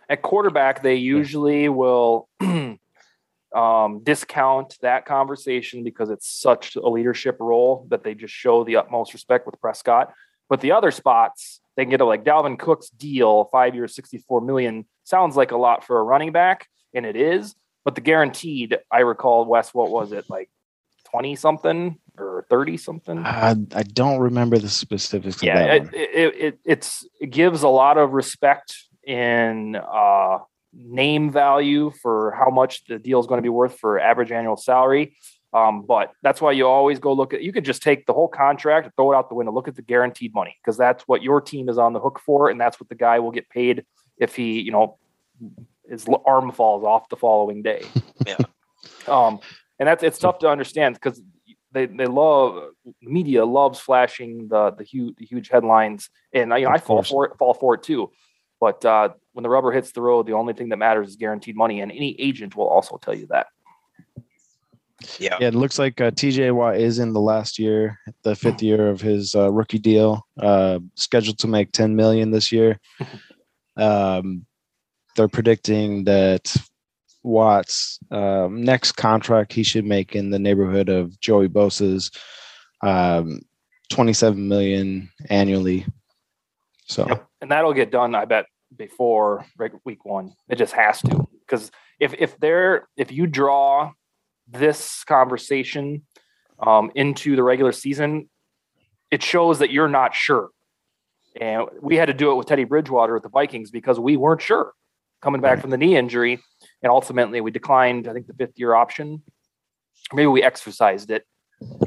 [0.10, 2.28] At quarterback, they usually will
[3.56, 8.78] um, discount that conversation because it's such a leadership role that they just show the
[8.78, 10.12] utmost respect with Prescott.
[10.50, 14.42] But the other spots, they can get a like Dalvin Cook's deal, five years, 64
[14.42, 14.86] million.
[15.04, 17.56] Sounds like a lot for a running back, and it is.
[17.84, 20.50] But the guaranteed, I recall, Wes, what was it like
[21.12, 23.20] 20 something or 30 something?
[23.20, 25.38] I, I don't remember the specifics.
[25.38, 30.40] Of yeah, that it, it, it, it's, it gives a lot of respect in uh,
[30.74, 34.58] name value for how much the deal is going to be worth for average annual
[34.58, 35.18] salary.
[35.54, 37.42] Um, but that's why you always go look at.
[37.42, 39.82] You could just take the whole contract, throw it out the window, look at the
[39.82, 42.88] guaranteed money because that's what your team is on the hook for, and that's what
[42.90, 43.86] the guy will get paid
[44.18, 44.98] if he, you know,
[45.90, 47.84] his arm falls off the following day.
[48.26, 48.38] Yeah.
[49.08, 49.40] Um,
[49.80, 51.20] and that's it's tough to understand because
[51.72, 52.70] they they love
[53.02, 57.26] media loves flashing the the huge the huge headlines, and you know I fall for
[57.26, 58.12] it fall for it too.
[58.60, 61.56] But uh, when the rubber hits the road, the only thing that matters is guaranteed
[61.56, 63.48] money, and any agent will also tell you that.
[65.20, 65.38] Yeah.
[65.40, 68.90] Yeah, it looks like uh, TJ Watt is in the last year, the fifth year
[68.90, 72.80] of his uh, rookie deal, uh, scheduled to make 10 million this year.
[73.78, 74.46] Um,
[75.16, 76.54] they're predicting that
[77.24, 82.12] Watt's um, next contract he should make in the neighborhood of Joey Bosa's
[82.84, 83.42] um,
[83.90, 85.86] 27 million annually.
[86.86, 87.28] So Yep.
[87.42, 89.46] And that'll get done, I bet, before
[89.86, 90.34] week one.
[90.50, 91.28] It just has to.
[91.40, 93.92] Because if if they're if you draw
[94.52, 96.04] this conversation
[96.60, 98.30] um, into the regular season,
[99.10, 100.50] it shows that you're not sure.
[101.40, 104.42] And we had to do it with Teddy Bridgewater with the Vikings because we weren't
[104.42, 104.74] sure
[105.22, 106.40] coming back from the knee injury.
[106.82, 109.22] And ultimately we declined, I think, the fifth year option.
[110.14, 111.26] Maybe we exercised it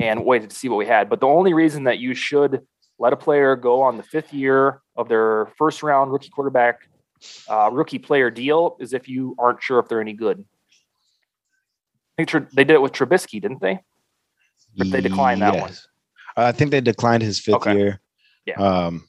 [0.01, 1.11] and waited to see what we had.
[1.11, 2.63] But the only reason that you should
[2.99, 6.89] let a player go on the fifth year of their first round rookie quarterback
[7.49, 10.45] uh, rookie player deal is if you aren't sure if they're any good.
[12.19, 13.81] I think they did it with Trubisky, didn't they?
[14.79, 15.73] Or they declined that one?
[16.37, 17.77] I think they declined his fifth Okay.
[17.77, 18.01] year.
[18.47, 18.55] Yeah.
[18.55, 19.09] Um,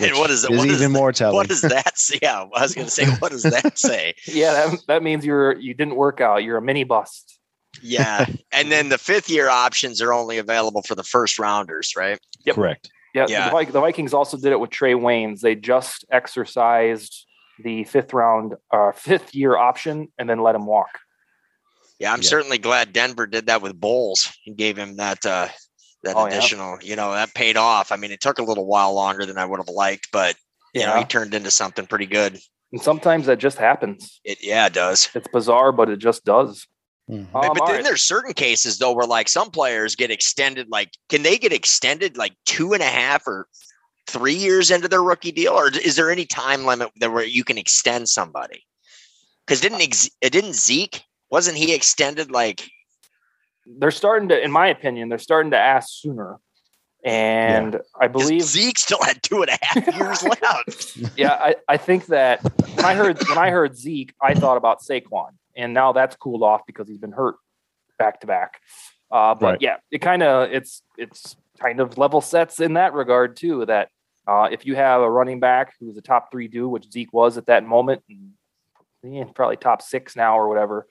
[0.00, 0.50] And what is it?
[0.52, 1.36] is What is even that- more telling.
[1.36, 2.18] What does that say?
[2.22, 4.14] Yeah, I was going to say, what does that say?
[4.26, 6.42] Yeah, that, that means you're you didn't work out.
[6.44, 7.38] You're a mini bust.
[7.82, 8.26] Yeah.
[8.52, 12.18] And then the fifth year options are only available for the first rounders, right?
[12.46, 12.54] Yep.
[12.54, 12.90] Correct.
[13.14, 13.50] Yeah, Yeah.
[13.50, 15.40] The, the Vikings also did it with Trae Waynes.
[15.40, 17.26] They just exercised
[17.62, 20.98] the fifth round, uh, fifth year option, and then let him walk.
[21.98, 22.28] Yeah, I'm Yeah.
[22.28, 25.48] certainly glad Denver did that with Bolles and gave him that uh
[26.02, 26.32] that Oh, yeah.
[26.34, 27.90] additional, you know, that paid off.
[27.90, 30.36] I mean, it took a little while longer than I would have liked, but
[30.74, 32.38] you know, he turned into something pretty good.
[32.72, 34.20] and sometimes that just happens.
[34.24, 35.08] It yeah, it does.
[35.14, 36.66] It's bizarre, but it just does.
[37.10, 37.30] Mhm.
[37.32, 37.84] But- Um, but then right.
[37.84, 42.16] there's certain cases though where like some players get extended, like can they get extended
[42.16, 43.46] like two and a half or
[44.08, 47.44] three years into their rookie deal, or is there any time limit that where you
[47.44, 48.66] can extend somebody?
[49.46, 51.02] Because didn't ex- it didn't Zeke
[51.34, 52.70] wasn't he extended like
[53.66, 56.38] they're starting to, in my opinion, they're starting to ask sooner.
[57.04, 60.96] And I believe, Zeke still had two and a half years left?
[61.18, 62.40] yeah, I, I think that
[62.76, 66.44] when I heard when I heard Zeke, I thought about Saquon, and now that's cooled
[66.44, 67.34] off because he's been hurt
[67.98, 68.60] back to back.
[69.10, 69.58] Uh, but Right.
[69.60, 73.66] yeah, it kind of it's it's kind of level sets in that regard too.
[73.66, 73.88] That
[74.28, 77.36] uh, if you have a running back who's a top three dude, which Zeke was
[77.38, 78.34] at that moment, and
[79.14, 80.86] yeah, probably top six now or whatever,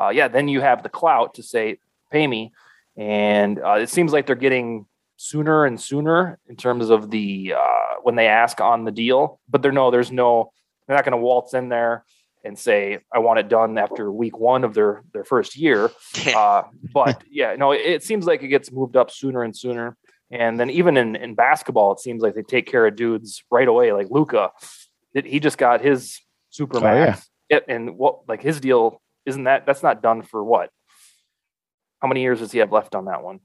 [0.00, 1.78] uh, yeah, then you have the clout to say
[2.10, 2.52] pay me,
[2.96, 4.86] and uh, it seems like they're getting
[5.16, 9.40] sooner and sooner in terms of the uh, when they ask on the deal.
[9.48, 10.52] But they're no, there's no,
[10.86, 12.04] they're not going to waltz in there
[12.42, 15.90] and say I want it done after week one of their their first year.
[16.34, 16.62] Uh,
[16.94, 19.96] but yeah, no, it, it seems like it gets moved up sooner and sooner.
[20.30, 23.66] And then even in, in basketball, it seems like they take care of dudes right
[23.66, 23.92] away.
[23.92, 24.52] Like Luka,
[25.12, 26.94] he just got his super Oh,
[27.50, 27.58] yeah.
[27.68, 30.70] and what like his deal isn't that that's not done for what?
[32.00, 33.40] How many years does he have left on that one?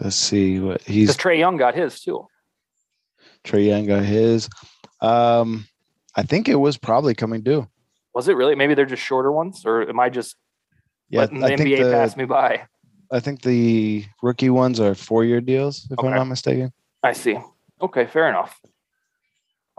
[0.00, 2.26] Let's see what he's Trae Young got his too.
[3.44, 4.48] Trae Young got his.
[5.00, 5.66] Um,
[6.14, 7.66] I think it was probably coming due.
[8.14, 8.54] Was it really?
[8.54, 10.36] Maybe they're just shorter ones, or am I just
[11.08, 12.66] Yeah, letting the I think NBA the pass me by?
[13.10, 16.08] I think the rookie ones are four year deals, if Okay.
[16.08, 16.72] I'm not mistaken.
[17.02, 17.38] I see.
[17.80, 18.58] Okay, fair enough.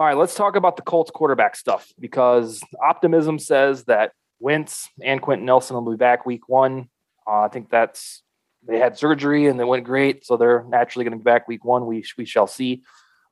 [0.00, 5.20] All right, let's talk about the Colts quarterback stuff because optimism says that Wentz and
[5.20, 6.88] Quenton Nelson will be back week one.
[7.26, 8.22] Uh, I think that's
[8.66, 11.64] they had surgery and they went great, so they're naturally going to be back week
[11.64, 11.86] one.
[11.86, 12.82] We we shall see.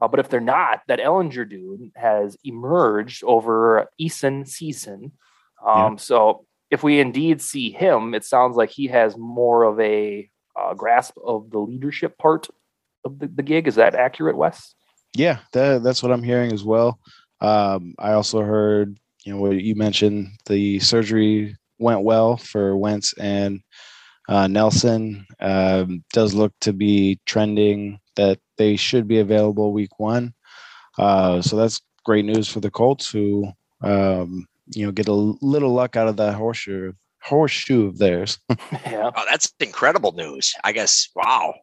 [0.01, 5.12] Uh, but if they're not, that Ehlinger dude has emerged over Eason season.
[5.64, 10.29] Um, So if we indeed see him, it sounds like he has more of a
[10.55, 12.49] uh, grasp of the leadership part
[13.05, 13.66] of the, the gig.
[13.66, 14.75] Is that accurate, Wes?
[15.14, 16.99] Yeah, that, that's what I'm hearing as well.
[17.40, 23.12] Um, I also heard, you know, what you mentioned the surgery went well for Wentz
[23.19, 23.61] and
[24.29, 25.27] uh, Nelson.
[25.41, 30.33] Um, does look to be trending that they should be available week one.
[30.99, 33.47] Uh, so that's great news for the Colts, who
[33.83, 38.39] um, you know get a little luck out of that horseshoe horseshoe of theirs.
[38.87, 39.11] yeah.
[39.15, 40.55] Oh, that's incredible news.
[40.65, 41.09] I guess.
[41.17, 41.55] Wow.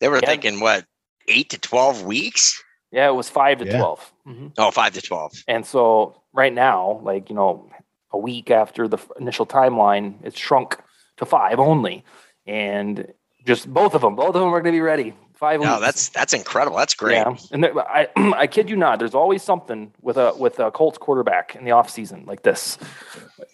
[0.00, 0.28] They were Yeah.
[0.30, 0.84] thinking what
[1.28, 2.62] eight to twelve weeks?
[2.92, 3.78] Yeah, it was five to Yeah.
[3.78, 4.12] 12.
[4.26, 4.52] Mhm.
[4.58, 5.32] Oh, five to twelve.
[5.46, 7.70] And so right now, like, you know,
[8.12, 10.76] a week after the initial timeline, it's shrunk
[11.18, 12.04] to five only.
[12.46, 13.12] And
[13.46, 15.14] just both of them, both of them are going to be ready.
[15.34, 15.80] Five No, weeks.
[15.80, 16.76] that's that's incredible.
[16.76, 17.14] That's great.
[17.14, 18.98] Yeah, and there, I, I kid you not.
[18.98, 22.76] There's always something with a with a Colts quarterback in the offseason like this.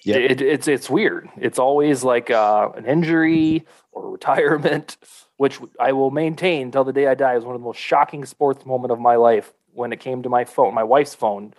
[0.03, 0.16] Yeah.
[0.16, 1.29] It, it's it's weird.
[1.37, 4.96] It's always like uh, an injury or retirement,
[5.37, 8.25] which I will maintain till the day I die is one of the most shocking
[8.25, 9.53] sports moment of my life.
[9.72, 11.53] When it came to my phone, my wife's phone,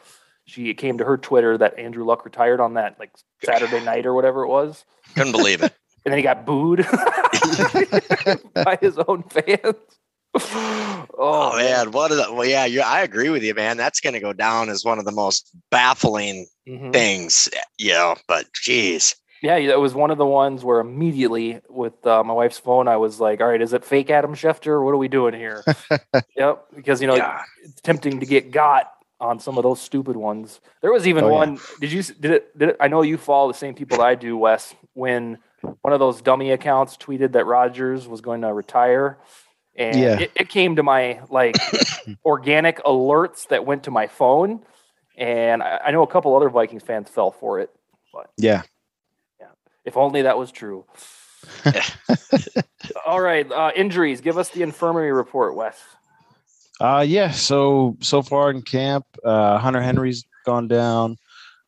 [0.46, 3.12] she it came to her Twitter that Andrew Luck retired on that like
[3.46, 4.86] Saturday night or whatever it was,
[5.16, 5.72] Couldn't believe it.
[6.06, 6.80] and then he got booed
[8.56, 9.76] by his own fans.
[10.36, 13.78] oh, Oh man, what is well yeah, you I agree with you, man.
[13.78, 16.92] That's gonna go down as one of the most baffling Mhm.
[16.92, 19.16] things, you know, but geez.
[19.42, 22.98] Yeah, it was one of the ones where immediately with uh, my wife's phone, I
[22.98, 24.84] was like, "All right, is it fake Adam Schefter?
[24.84, 25.64] What are we doing here?"
[26.36, 27.42] yep, because you know Yeah.
[27.64, 30.60] it's tempting to get got on some of those stupid ones.
[30.82, 31.34] There was even Oh, yeah.
[31.34, 31.60] one.
[31.82, 32.04] Did you?
[32.04, 32.58] Did it?
[32.58, 32.78] Did it?
[32.80, 34.74] I know you follow the same people that I do, Wes.
[34.94, 35.38] When
[35.82, 39.18] one of those dummy accounts tweeted that Rodgers was going to retire,
[39.76, 40.20] and Yeah.
[40.20, 41.56] it, it came to my like
[42.26, 44.64] organic alerts that went to my phone,
[45.18, 47.70] and I, I know a couple other Vikings fans fell for it.
[48.14, 48.64] But yeah.
[49.88, 50.86] If only that was true.
[53.08, 54.20] All right, uh, injuries.
[54.20, 55.82] Give us the infirmary report, Wes.
[56.80, 61.18] Uh yeah, so so far in camp, uh Hunter Henry's gone down.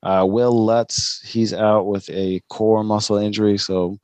[0.04, 3.98] Uh Will Lutz, he's out with a core muscle injury, so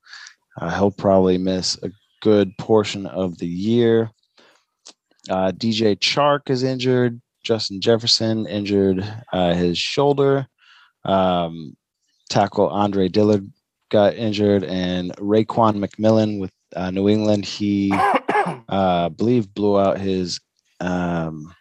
[0.59, 4.09] uh, he'll probably miss a good portion of the year.
[5.29, 7.21] Uh DJ Chark is injured.
[7.43, 10.47] Justin Jefferson injured uh, his shoulder.
[11.03, 11.77] Um,
[12.29, 13.47] tackle Andre Dillard
[13.89, 19.97] got injured, and Raekwon McMillan with uh, New England, he uh, I believe blew out
[19.99, 20.39] his
[20.79, 21.53] um,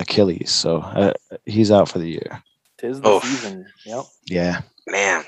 [0.00, 1.12] Achilles, so uh,
[1.46, 2.42] he's out for the year.
[2.78, 3.22] Tis the Oof.
[3.22, 3.66] season.
[3.86, 4.04] Yep.
[4.26, 5.24] Yeah, Man.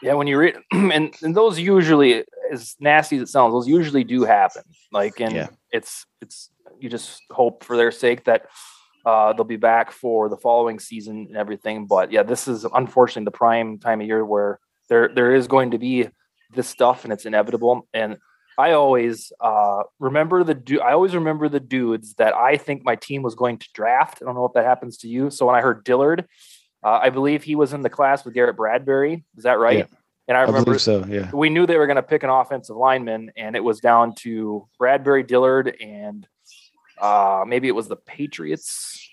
[0.00, 4.04] Yeah, when you read, and, and those usually, as nasty as it sounds, those usually
[4.04, 4.62] do happen.
[4.92, 5.48] Like, and Yeah.
[5.72, 8.46] it's it's you just hope for their sake that
[9.04, 11.86] uh, they'll be back for the following season and everything.
[11.86, 15.72] But yeah, this is unfortunately the prime time of year where there there is going
[15.72, 16.08] to be
[16.54, 17.86] this stuff, and it's inevitable.
[17.92, 18.18] And
[18.58, 22.96] I always uh, remember the du- I always remember the dudes that I think my
[22.96, 24.18] team was going to draft.
[24.20, 25.30] I don't know if that happens to you.
[25.30, 26.26] So when I heard Dillard,
[26.82, 29.24] uh, I believe he was in the class with Garrett Bradbury.
[29.36, 29.78] Is that right?
[29.78, 29.96] Yeah.
[30.26, 31.04] And I I, remember believe so.
[31.06, 34.14] Yeah, we knew they were going to pick an offensive lineman, and it was down
[34.20, 36.26] to Bradbury Dillard and
[37.00, 39.04] uh, maybe it was the Patriots.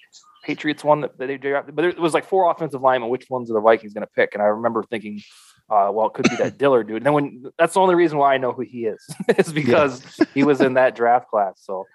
[0.43, 3.09] Patriots one that that they drafted, but it was like four offensive linemen.
[3.09, 4.33] Which ones are the Vikings going to pick?
[4.33, 5.21] And I remember thinking,
[5.69, 6.97] uh, well, it could be that Diller dude.
[6.97, 9.05] And then when that's the only reason why I know who he is
[9.37, 11.53] is because he was in that draft class.
[11.63, 11.85] So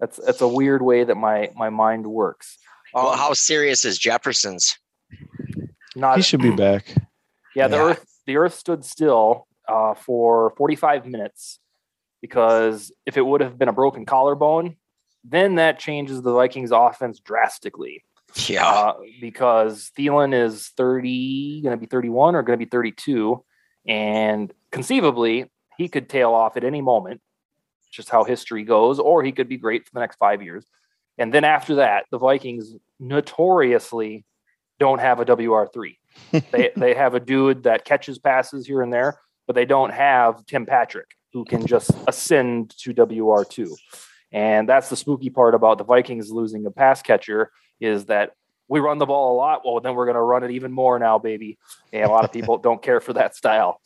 [0.00, 2.58] that's that's a weird way that my my mind works.
[2.94, 4.78] Well, Um, how serious is Jefferson's?
[5.96, 6.94] not he should be back.
[7.54, 7.82] Yeah, the Yeah.
[7.82, 11.58] earth the earth stood still uh, for 45 minutes
[12.20, 14.76] because if it would have been a broken collarbone,
[15.24, 18.02] then that changes the Vikings offense drastically.
[18.48, 18.66] Yeah.
[18.66, 23.42] Uh, because Thielen is 30, going to be 31 or going to be 32,
[23.86, 27.20] and conceivably he could tail off at any moment,
[27.90, 30.66] just how history goes, or he could be great for the next five years.
[31.16, 34.24] And then after that, the Vikings notoriously
[34.78, 35.96] don't have a WR3
[36.52, 40.44] they they have a dude that catches passes here and there, but they don't have
[40.46, 43.76] Tim Patrick who can just ascend to WR two,
[44.32, 48.32] and that's the spooky part about the Vikings losing a pass catcher is that
[48.68, 49.62] we run the ball a lot.
[49.64, 51.58] Well, then we're going to run it even more now, baby.
[51.92, 53.80] And a lot of people don't care for that style.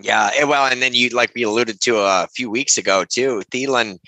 [0.00, 3.42] Yeah, and well, and then you like we alluded to a few weeks ago too.
[3.50, 3.98] Thielen,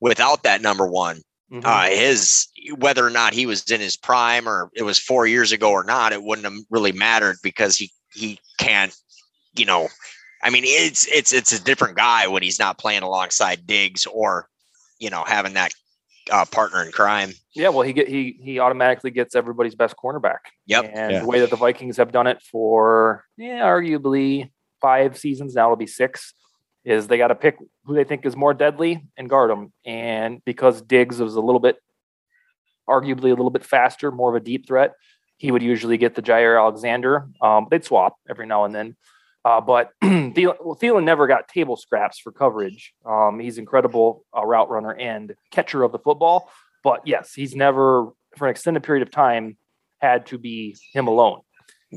[0.00, 1.64] without that number one, Mhm.
[1.64, 5.50] uh, his whether or not he was in his prime or it was four years
[5.50, 8.94] ago or not, it wouldn't have really mattered because he he can't,
[9.56, 9.88] you know,
[10.42, 14.46] I mean it's it's it's a different guy when he's not playing alongside Diggs or,
[14.98, 15.72] you know, having that
[16.30, 17.32] uh, partner in crime.
[17.54, 20.38] Yeah, well, he get he he automatically gets everybody's best cornerback.
[20.66, 20.90] Yep.
[20.94, 21.20] And Yeah.
[21.20, 24.50] the way that the Vikings have done it for yeah, arguably
[24.80, 26.34] five seasons now, it'll be six.
[26.84, 29.72] Is they got to pick who they think is more deadly and guard them.
[29.84, 31.76] And because Diggs was a little bit,
[32.88, 34.94] arguably a little bit faster, more of a deep threat,
[35.36, 37.28] he would usually get the Jaire Alexander.
[37.42, 38.96] Um, they'd swap every now and then.
[39.44, 42.92] Uh, but Thielen, Thielen never got table scraps for coverage.
[43.06, 46.50] Um, he's incredible uh, route runner and catcher of the football.
[46.84, 49.56] But yes, he's never, for an extended period of time,
[50.00, 51.40] had to be him alone.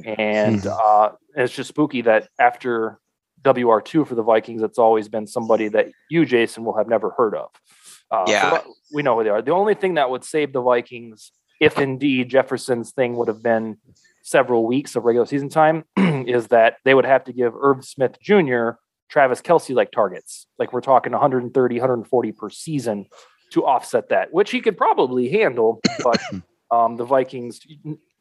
[0.06, 3.00] And uh, it's just spooky that after
[3.44, 7.36] WR2 for the Vikings, it's always been somebody that you, Jason, will have never heard
[7.36, 7.50] of.
[8.10, 8.62] Uh, so Yeah.
[8.94, 9.42] we know who they are.
[9.42, 13.78] The only thing that would save the Vikings, if indeed Jefferson's thing would have been
[14.24, 18.18] several weeks of regular season time, is that they would have to give Irv Smith
[18.22, 18.72] Jr.
[19.10, 20.48] Travis Kelce like targets.
[20.58, 23.06] Like we're talking 130, 140 per season
[23.52, 25.82] to offset that, which he could probably handle.
[26.04, 26.22] But
[26.72, 27.60] um, the Vikings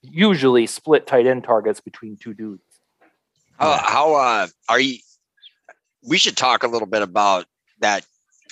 [0.02, 2.62] usually split tight end targets between two dudes.
[3.58, 4.98] How, how uh, are you?
[6.02, 7.46] We should talk a little bit about
[7.80, 8.04] that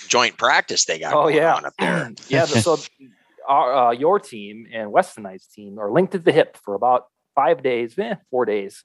[0.07, 2.11] joint practice they got Oh going yeah, on up there.
[2.29, 2.45] yeah.
[2.45, 2.77] the- So
[3.47, 7.61] our, uh, your team and Weston team are linked at the hip for about five
[7.63, 8.83] days, eh, four days.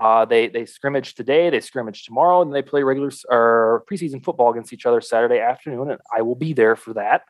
[0.00, 4.22] Uh, they they scrimmage today, they scrimmage tomorrow, and they play regular s- or preseason
[4.24, 7.22] football against each other Saturday afternoon, and I will be there for that.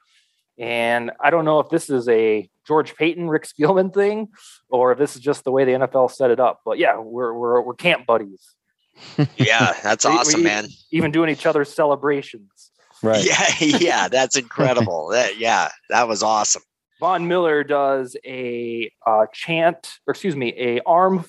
[0.57, 4.29] And I don't know if this is a George Paton, Rick Spielman thing,
[4.71, 6.61] or if this is just the way the NFL set it up.
[6.65, 8.55] But yeah, we're we're, we're camp buddies,
[9.37, 10.67] Yeah, that's We- awesome, we- man.
[10.91, 12.71] even doing each other's celebrations.
[13.03, 13.25] Right.
[13.61, 15.09] Yeah, yeah, that's incredible.
[15.13, 16.63] that, yeah, that was awesome.
[17.05, 21.27] Von Miller does a uh, chant, or excuse me, a arm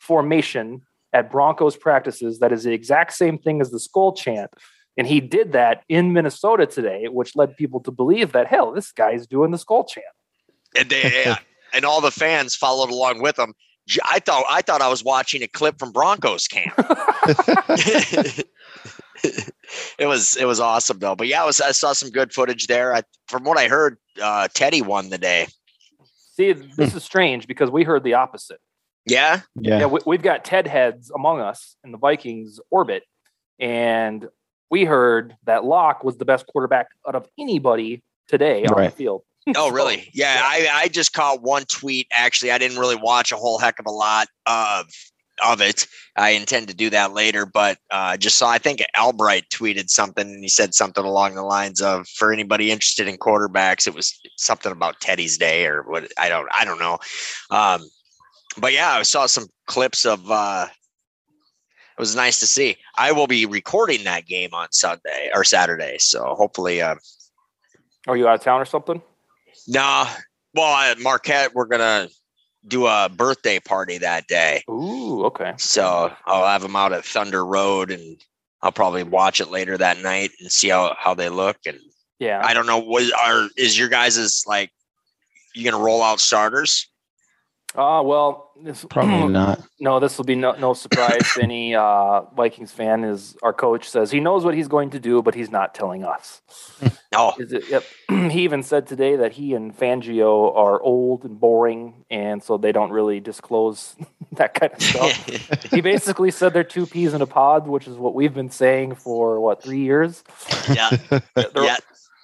[0.00, 4.52] formation at Broncos practices that is the exact same thing as the skull chant.
[4.96, 8.90] And he did that in Minnesota today, which led people to believe that hell, this
[8.90, 10.06] guy's doing the skull chant.
[10.76, 11.38] and they yeah,
[11.72, 13.54] and all the fans followed along with them.
[13.86, 16.74] J- I thought I thought I was watching a clip from Broncos camp.
[19.98, 21.14] it was it was awesome though.
[21.14, 22.94] But yeah, I was I saw some good footage there.
[22.94, 25.46] I, from what I heard, uh, Teddy won the day.
[26.34, 28.58] See, this is strange because we heard the opposite.
[29.06, 29.86] Yeah, Yeah, Yeah.
[29.86, 33.02] we, we've got Ted heads among us in the Vikings orbit,
[33.58, 34.28] and
[34.70, 39.22] we heard that Lock was the best quarterback out of anybody today on the field.
[39.56, 40.08] Oh, really?
[40.14, 42.06] Yeah, I, I just caught one tweet.
[42.12, 44.86] Actually, I didn't really watch a whole heck of a lot of
[45.44, 45.86] of it.
[46.16, 48.48] I intend to do that later, but uh, just saw.
[48.50, 52.70] I think Albright tweeted something, and he said something along the lines of, "For anybody
[52.70, 56.10] interested in quarterbacks, it was something about Teddy's day or what?
[56.18, 56.98] I don't, I don't know."
[57.50, 57.88] Um,
[58.58, 60.30] but yeah, I saw some clips of.
[60.30, 62.76] Uh, it was nice to see.
[62.96, 66.82] I will be recording that game on Sunday or Saturday, so hopefully.
[66.82, 66.96] Uh,
[68.06, 69.00] Are you out of town or something?
[69.68, 70.06] no,
[70.54, 72.08] well, at Marquette, we're gonna
[72.66, 75.54] do a birthday party that day, Ooh, okay.
[75.58, 78.20] so I'll have them out at Thunder Road, and
[78.62, 81.56] I'll probably watch it later that night and see how how they look.
[81.66, 81.78] And
[82.18, 82.40] Yeah.
[82.44, 84.70] I don't know, what are is your guys' is like
[85.54, 86.88] you gonna roll out starters?
[87.74, 89.60] Uh, well, this, Probably not.
[89.80, 93.04] no, this will be no, no surprise to any uh, Vikings fan.
[93.04, 96.04] Is our coach says he knows what he's going to do, but he's not telling
[96.04, 96.42] us.
[97.12, 97.84] No, Is it, yep.
[98.30, 102.72] he even said today that he and Fangio are old and boring, and so they
[102.72, 103.96] don't really disclose
[104.32, 105.64] that kind of stuff.
[105.70, 108.96] he basically said they're two peas in a pod, which is what we've been saying
[108.96, 110.22] for what three years.
[110.68, 110.90] yeah,
[111.34, 111.76] They're, yeah,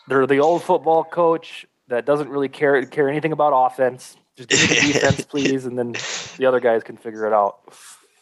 [0.08, 4.16] they're the old football coach that doesn't really care care anything about offense.
[4.38, 5.94] Just give me the defense, please, and then
[6.38, 7.58] the other guys can figure it out.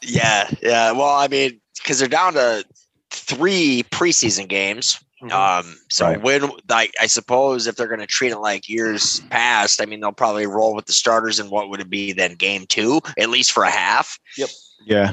[0.03, 0.93] yeah, yeah.
[0.93, 2.65] Well, I mean, because they're down to
[3.11, 4.99] three preseason games.
[5.23, 5.33] Mhm.
[5.33, 6.21] Um, so Right.
[6.23, 10.01] when like I suppose if they're going to treat it like years past, I mean
[10.01, 13.31] they'll probably roll with the starters and what would it be then game two at
[13.31, 14.19] least for a half?
[14.37, 14.49] Yep.
[14.85, 15.13] Yeah.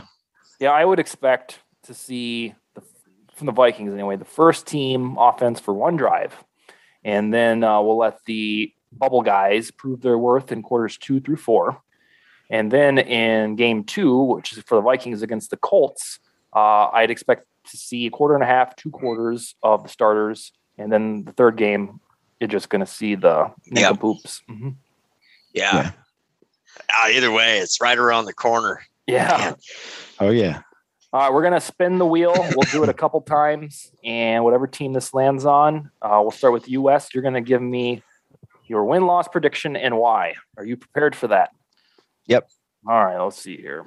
[0.59, 2.81] Yeah, I would expect to see the,
[3.35, 6.33] from the Vikings anyway the first team offense for one drive,
[7.05, 11.37] and then uh, we'll let the bubble guys prove their worth in quarters two through
[11.37, 11.81] four,
[12.49, 16.19] and then in game two, which is for the Vikings against the Colts,
[16.55, 20.51] uh, I'd expect to see a quarter and a half, two quarters of the starters,
[20.77, 21.99] and then the third game,
[22.39, 23.71] you're just going to see the Yep.
[23.71, 24.41] nincompoops.
[24.49, 24.75] Mhm.
[25.53, 25.75] Yeah.
[25.75, 25.91] Yeah.
[26.89, 28.81] Uh, either way, it's right around the corner.
[29.07, 29.53] Yeah.
[30.19, 30.61] Oh yeah.
[31.11, 32.33] All right, we're gonna spin the wheel.
[32.33, 36.53] We'll do it a couple times, and whatever team this lands on, uh, we'll start
[36.53, 37.13] with U.S.
[37.13, 38.01] You're gonna give me
[38.73, 40.33] your win loss prediction and why.
[40.57, 41.51] Are you prepared for that?
[42.25, 42.49] Yep.
[42.87, 43.85] All right, let's see here.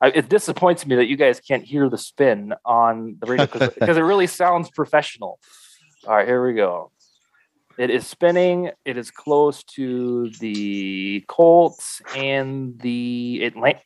[0.00, 3.96] I, it disappoints me that you guys can't hear the spin on the radio because
[3.98, 5.38] it really sounds professional.
[6.06, 6.92] All right, here we go.
[7.76, 8.70] It is spinning.
[8.86, 13.80] It is close to the Colts and the Atlanta.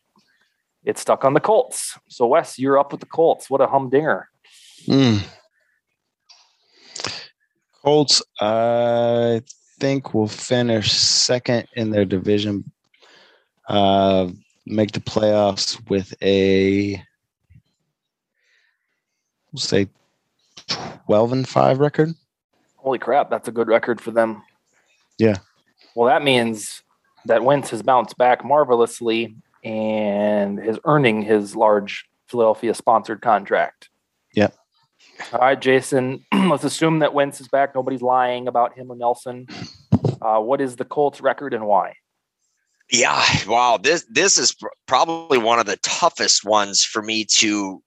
[0.85, 1.99] It's stuck on the Colts.
[2.09, 3.51] So Wes, you're up with the Colts.
[3.51, 4.29] What a humdinger.
[4.87, 5.27] Mm.
[7.83, 9.43] Colts, I
[9.79, 12.71] think, will finish second in their division.
[13.69, 14.29] Uh,
[14.67, 17.03] make the playoffs with a,
[19.53, 19.89] we'll say,
[21.07, 22.11] twelve and five record.
[22.77, 24.43] Holy crap, that's a good record for them.
[25.19, 25.37] Yeah.
[25.95, 26.83] Well, that means
[27.25, 33.89] that Wentz has bounced back marvelously and is earning his large Philadelphia sponsored contract.
[35.33, 36.25] All right, Jason.
[36.35, 37.75] Let's assume that Wentz is back.
[37.75, 39.47] Nobody's lying about him or Nelson.
[40.21, 41.95] Uh, what is the Colts record and why?
[42.91, 43.79] Yeah, wow.
[43.83, 47.83] This this is pr- probably one of the toughest ones for me to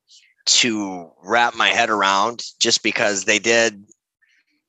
[0.45, 3.83] to wrap my head around just because they did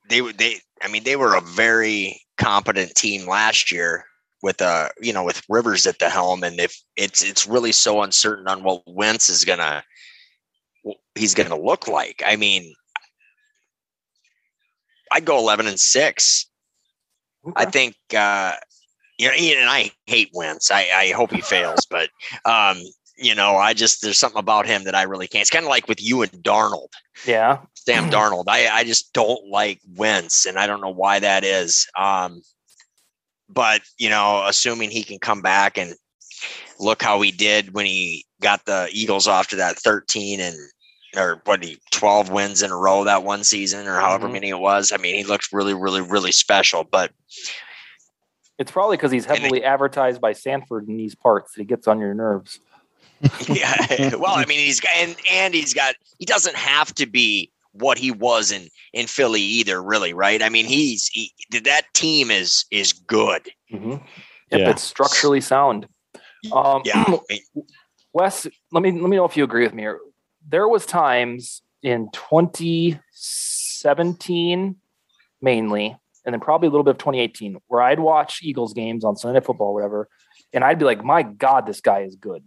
[0.08, 4.04] they they I mean they were a very competent team last year
[4.42, 8.02] with uh you know with Rivers at the helm and if it's it's really so
[8.02, 9.82] uncertain on what Wentz is gonna
[11.14, 12.22] he's gonna look like.
[12.24, 12.74] I mean
[15.12, 16.46] I'd go eleven and six.
[17.56, 18.54] I think uh
[19.18, 20.70] you know, Ian and I hate Wentz.
[20.70, 22.08] I, I hope he fails, but
[22.46, 22.78] um,
[23.18, 25.42] you know, I just there's something about him that I really can't.
[25.42, 26.88] It's kind of like with you and Darnold,
[27.26, 27.58] Yeah.
[27.74, 28.44] Sam Darnold.
[28.48, 31.86] I, I just don't like Wentz, and I don't know why that is.
[31.98, 32.40] Um,
[33.46, 35.94] but you know, assuming he can come back and
[36.80, 40.56] look how he did when he got the Eagles off to that 13 and
[41.16, 44.32] or what he 12 wins in a row that one season or however Mhm.
[44.32, 44.92] many it was.
[44.92, 46.84] I mean, he looked really, really, really special.
[46.84, 47.12] But
[48.58, 51.54] It's probably because he's And- heavily advertised by Sanford in these parts.
[51.56, 52.58] He gets on your nerves.
[53.48, 57.50] yeah well i mean he's got and, and he's got he doesn't have to be
[57.72, 61.30] what he was in in philly either really right i mean he's he,
[61.62, 64.02] that team is is good Mm-hmm.
[64.50, 64.70] If Yeah.
[64.70, 65.86] it's structurally sound.
[66.52, 67.04] Um, yeah
[68.12, 69.84] Wes, let me let me know if you agree with me.
[69.84, 70.00] here.
[70.48, 74.76] There was times in 2017
[75.42, 79.16] mainly, and then probably a little bit of 2018, where I'd watch Eagles games on
[79.16, 80.08] Sunday Night Football, or whatever,
[80.52, 82.44] and I'd be like, "My God, this guy is good."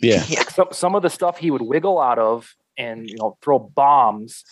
[0.00, 0.24] Yeah.
[0.28, 3.58] yeah Some some of the stuff he would wiggle out of, and you know, throw
[3.58, 4.44] bombs,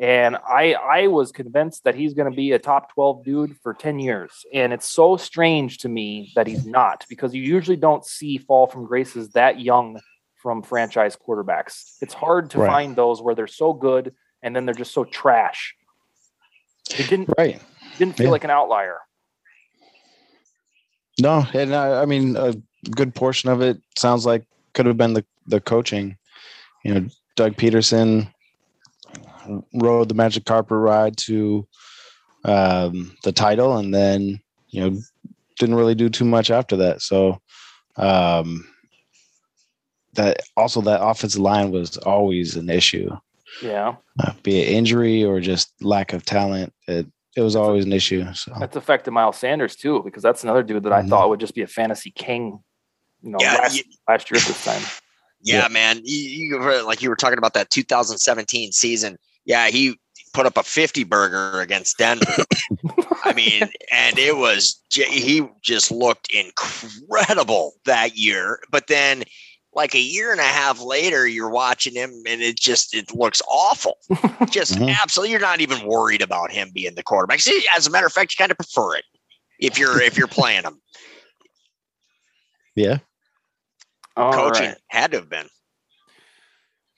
[0.00, 3.74] and I I was convinced that he's going to be a top 12 dude for
[3.74, 8.04] 10 years, and it's so strange to me that he's not because you usually don't
[8.04, 10.00] see fall from graces that young
[10.36, 11.96] from franchise quarterbacks.
[12.00, 12.70] It's hard to Right.
[12.70, 15.74] find those where they're so good and then they're just so trash.
[16.96, 17.60] It didn't Right.
[17.96, 18.30] didn't feel Yeah.
[18.30, 18.98] like an outlier.
[21.20, 22.54] No, and I, I mean, a
[22.90, 24.44] good portion of it sounds like
[24.74, 26.16] could have been the, the coaching.
[26.84, 28.32] You know, Doug Pederson
[29.74, 31.66] rode the magic carpet ride to
[32.44, 34.98] um, the title, and then you know
[35.58, 37.02] didn't really do too much after that.
[37.02, 37.40] So
[37.96, 38.66] um,
[40.14, 43.10] that also that offensive line was always an issue,
[43.62, 46.72] Yeah, uh, be it injury or just lack of talent.
[46.86, 48.24] It it was always an issue.
[48.34, 51.08] So that's affected Miles Sanders too because that's another dude that I Mhm.
[51.08, 52.60] thought would just be a fantasy king.
[53.22, 54.82] You know, Yeah, last, you- last year at this time.
[55.42, 55.68] yeah, Yeah.
[55.68, 59.18] man you, you were- like you were talking about that 2017 season
[59.48, 59.98] yeah he
[60.32, 62.44] put up a 50 burger against denver.
[63.24, 68.60] I mean and it was he just looked incredible that year.
[68.70, 69.24] But then
[69.74, 73.42] like a year and a half later you're watching him and it just it looks
[73.50, 73.96] awful.
[74.50, 74.96] Just Mhm.
[75.02, 77.40] absolutely you're not even worried about him being the quarterback.
[77.40, 79.04] See, as a matter of fact you kind of prefer it
[79.58, 80.80] if you're if you're playing him.
[82.74, 82.98] Yeah,
[84.16, 84.78] All coaching right.
[84.88, 85.48] had to have been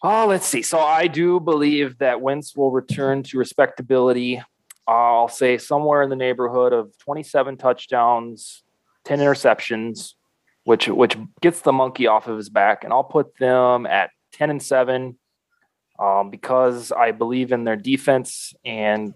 [0.03, 0.63] Oh, let's see.
[0.63, 4.43] So I do believe that Wentz will return to respectability.
[4.89, 8.63] I'll say somewhere in the neighborhood of 27 touchdowns,
[9.05, 10.15] 10 interceptions,
[10.65, 14.51] which which gets the monkey off of his back, and I'll put them at 10
[14.51, 15.19] and seven
[15.99, 19.13] um, because I believe in their defense and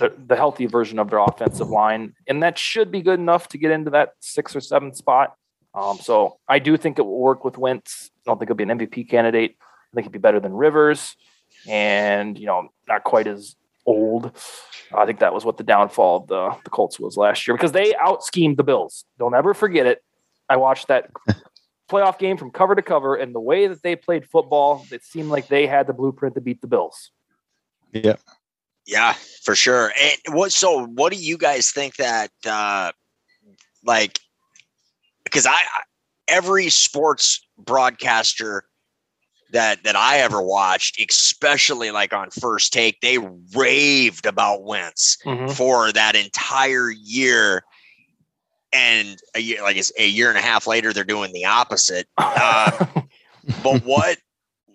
[0.00, 3.58] the, the healthy version of their offensive line, and that should be good enough to
[3.58, 5.34] get into that six or seven spot.
[5.74, 8.10] Um, so I do think it will work with Wentz.
[8.18, 9.56] I don't think he'll be an MVP candidate.
[9.94, 11.14] I think he'd be better than Rivers,
[11.68, 13.54] and you know, not quite as
[13.86, 14.32] old.
[14.92, 17.72] I think that was what the downfall of the, the Colts was last year because
[17.72, 19.04] they out schemed the Bills.
[19.18, 20.02] Don't ever forget it.
[20.48, 21.10] I watched that
[21.90, 25.28] playoff game from cover to cover, and the way that they played football, it seemed
[25.30, 27.10] like they had the blueprint to beat the Bills.
[27.92, 28.16] yeah.
[28.86, 29.14] Yeah,
[29.44, 29.92] for sure.
[29.98, 32.92] And what so what do you guys think that uh
[33.82, 34.18] like
[35.24, 35.82] because I I-
[36.28, 38.64] every sports broadcaster
[39.54, 43.18] that that I ever watched, especially like on first take, they
[43.54, 45.50] raved about Wentz Mhm.
[45.56, 47.64] for that entire year.
[48.72, 52.08] And a year, like it's a year and a half later, they're doing the opposite.
[52.18, 52.86] Uh,
[53.62, 54.18] but what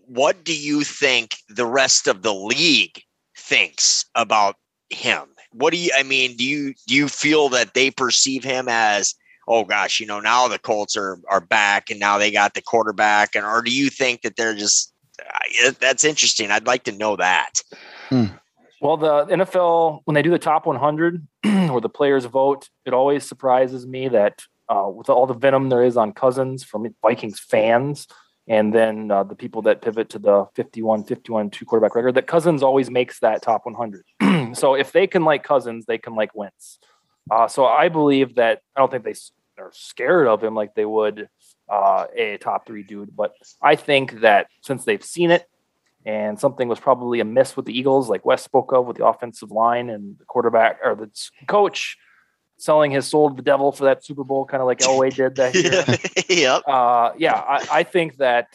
[0.08, 3.04] what do you think the rest of the league
[3.38, 4.56] thinks about
[4.90, 5.24] him?
[5.52, 9.14] What do you I mean, do you do you feel that they perceive him as
[9.50, 12.62] oh gosh, you know, now the Colts are are back and now they got the
[12.62, 16.52] quarterback and or do you think that they're just uh, that's interesting.
[16.52, 17.62] I'd like to know that.
[18.82, 23.28] Well, the NFL, when they do the top 100 where the players vote, it always
[23.28, 28.08] surprises me that uh, with all the venom there is on Cousins from Vikings fans,
[28.48, 32.28] and then uh, the people that pivot to the 51 51 two quarterback record, that
[32.28, 34.56] Cousins always makes that top 100.
[34.56, 36.80] so if they can like Cousins, they can like Wentz.
[37.30, 40.76] Uh, so I believe that I don't think they s- are scared of him like
[40.76, 41.30] they would
[41.70, 45.48] uh, a top three dude, but I think that since they've seen it,
[46.06, 49.52] and something was probably amiss with the Eagles, like Wes spoke of with the offensive
[49.52, 51.12] line and the quarterback or the
[51.48, 51.98] coach
[52.58, 55.36] selling his soul to the devil for that Super Bowl, kind of like Elway did
[55.36, 55.84] that year.
[56.30, 56.64] yep.
[56.68, 58.48] uh, yeah, I, I think that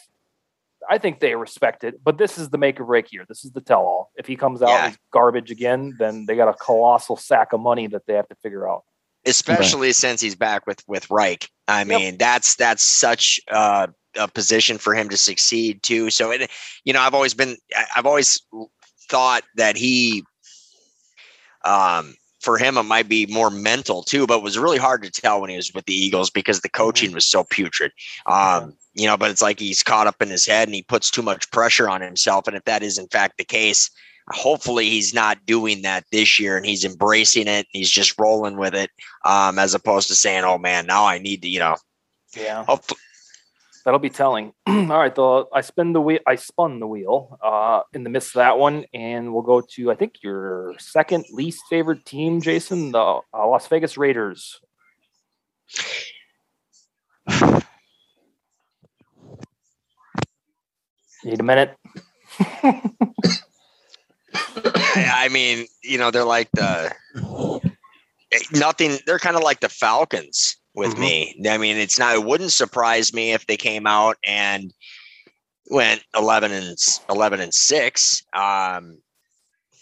[0.87, 3.25] I think they respect it, but this is the make or break year.
[3.27, 4.11] This is the tell all.
[4.15, 4.87] If he comes out Yeah.
[4.89, 8.35] he's garbage again, then they got a colossal sack of money that they have to
[8.35, 8.83] figure out.
[9.25, 11.49] Especially since he's back with with Reich.
[11.67, 16.09] I mean, that's that's such uh, a position for him to succeed too.
[16.09, 16.49] So, it,
[16.83, 17.57] you know, I've always been,
[17.95, 18.41] I've always
[19.09, 20.23] thought that he,
[21.63, 25.09] um, for him, it might be more mental too, but it was really hard to
[25.09, 27.91] tell when he was with the Eagles because the coaching was so putrid.
[28.27, 31.09] Um, you know, but it's like he's caught up in his head and he puts
[31.09, 32.47] too much pressure on himself.
[32.47, 33.89] And if that is in fact the case,
[34.29, 37.67] hopefully he's not doing that this year and he's embracing it.
[37.69, 38.89] He's just rolling with it
[39.25, 41.75] um, as opposed to saying, "Oh man, now I need to," you know.
[42.35, 42.65] Yeah.
[42.65, 42.83] Hope,
[43.85, 44.51] That'll be telling.
[44.67, 46.17] All right, though I spin the wheel.
[46.25, 49.91] I spun the wheel uh, in the midst of that one, and we'll go to
[49.91, 54.59] I think your second least favorite team, Jason, the uh, Las Vegas Raiders.
[61.23, 61.77] Need a minute.
[64.95, 66.93] I mean, you know, they're like the
[68.51, 68.97] nothing.
[69.05, 70.99] They're kind of like the Falcons with Mhm.
[70.99, 71.41] me.
[71.49, 72.15] I mean, it's not.
[72.15, 74.73] It wouldn't surprise me if they came out and
[75.69, 76.77] went eleven and
[77.09, 78.23] eleven and six.
[78.33, 78.97] Um,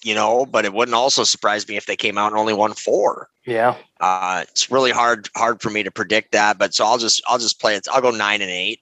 [0.04, 2.74] you know, but it wouldn't also surprise me if they came out and only won
[2.74, 3.30] four.
[3.46, 3.76] Yeah.
[4.02, 7.40] Uh, it's really hard hard for me to predict that, but so I'll just I'll
[7.40, 7.88] just play it.
[7.92, 8.82] I'll go nine and eight.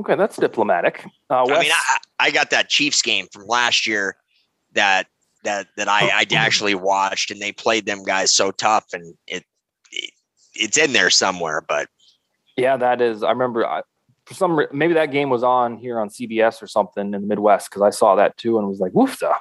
[0.00, 1.04] Okay, that's diplomatic.
[1.30, 4.16] Uh, I mean, I, I got that Chiefs game from last year
[4.74, 5.06] that
[5.44, 6.34] that that I, I oh.
[6.36, 9.44] actually watched, and they played them guys so tough, and it,
[9.90, 10.10] it
[10.54, 11.64] it's in there somewhere.
[11.66, 11.88] But
[12.56, 13.22] yeah, that is.
[13.22, 13.66] I remember.
[13.66, 13.82] I,
[14.24, 17.68] for some, maybe that game was on here on CBS or something in the Midwest
[17.68, 19.34] because I saw that too and was like, "Woofda,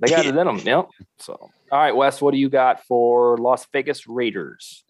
[0.00, 0.88] they got it in them." Yep.
[1.18, 4.82] So, all right, Wes, what do you got for Las Vegas Raiders?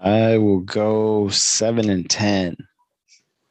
[0.00, 2.56] I will go seven and ten.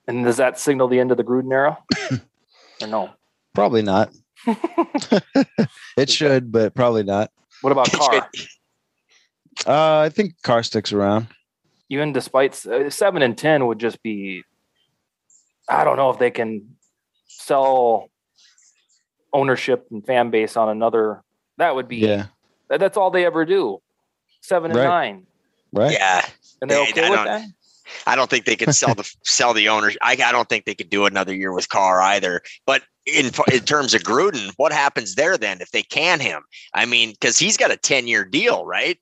[0.07, 1.79] And does that signal the end of the Gruden era?
[2.81, 3.09] or no?
[3.53, 4.11] Probably not.
[5.97, 7.31] it should, but probably not.
[7.61, 8.29] What about Carr?
[9.65, 11.27] Uh, I think Carr sticks around.
[11.89, 14.43] Even despite uh, seven and ten would just be.
[15.69, 16.75] I don't know if they can
[17.27, 18.09] sell
[19.33, 21.23] ownership and fan base on another.
[21.57, 21.97] That would be.
[21.97, 22.25] Yeah.
[22.69, 23.81] that- That's all they ever do.
[24.41, 24.87] Seven and Right.
[24.87, 25.25] nine,
[25.73, 25.93] Right.
[25.93, 26.23] yeah,
[26.61, 27.45] and they're okay I with don't- that.
[28.07, 29.97] I don't think they could sell the sell the owners.
[30.01, 32.41] I, I don't think they could do another year with Carr either.
[32.65, 36.43] But in in terms of Gruden, what happens there then if they can him?
[36.73, 38.99] I mean, because he's got a ten year deal, right?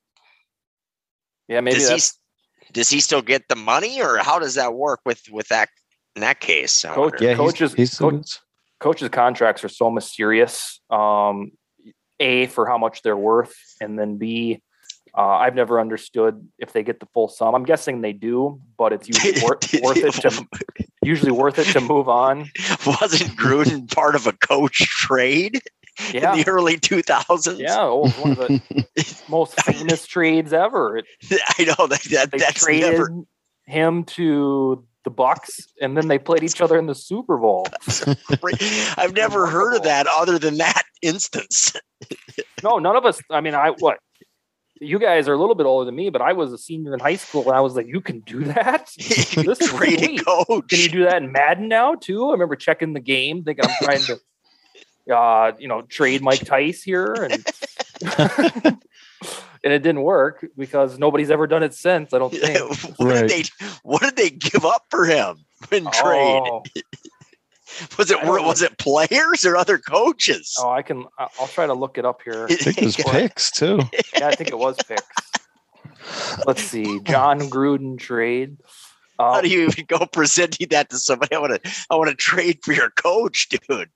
[1.47, 5.01] Yeah, maybe does he does he still get the money, or how does that work
[5.05, 5.69] with with that
[6.15, 6.83] in that case?
[6.85, 7.25] I Coach- wonder.
[7.25, 7.35] Yeah.
[7.35, 8.39] Coaches- he's coach-
[8.79, 10.81] coaches' contracts are so mysterious.
[10.89, 11.51] Um,
[12.19, 14.61] a for how much they're worth, and then B,
[15.17, 17.55] uh, I've never understood if they get the full sum.
[17.55, 20.47] I'm guessing they do, but it's usually wor- worth it to
[21.03, 22.49] usually worth it to move on.
[22.85, 25.61] Wasn't Gruden part of a coach trade
[26.11, 27.59] Yeah, in the early two thousands?
[27.59, 30.97] yeah, oh, one of the most famous trades ever.
[30.97, 33.09] It, I know that, that they that's traded never
[33.65, 37.67] him to the Bucs, and then they played each other in the Super Bowl.
[38.97, 41.73] I've never heard of that other than that instance.
[42.63, 43.19] No, none of us.
[43.29, 43.99] I mean, I what
[44.83, 46.99] you guys are a little bit older than me, but I was a senior in
[46.99, 48.89] high school, and I was like, "You can do that?
[48.97, 50.25] This is sweet.
[50.25, 50.67] coach.
[50.69, 53.75] Can you do that in Madden now too?" I remember checking the game, thinking I'm
[53.83, 54.19] trying to,
[55.15, 57.45] uh, you know, trade Mike Tice here, and
[59.63, 62.13] and it didn't work because nobody's ever done it since.
[62.13, 62.59] I don't think.
[62.99, 63.27] what Right.
[63.27, 63.43] did they
[63.83, 65.37] what did they give up for him
[65.71, 66.43] in trade?
[67.97, 70.55] Was it I was it players or other coaches?
[70.59, 71.05] Oh, I can.
[71.17, 72.45] I- I'll try to look it up here.
[72.49, 73.79] I think it was picks too.
[74.17, 75.03] Yeah, I think it was picks.
[76.45, 76.99] Let's see.
[77.01, 78.57] Jon Gruden trade.
[79.19, 81.35] How Um, do you even go presenting that to somebody?
[81.35, 83.89] I want to I want to trade for your coach, dude.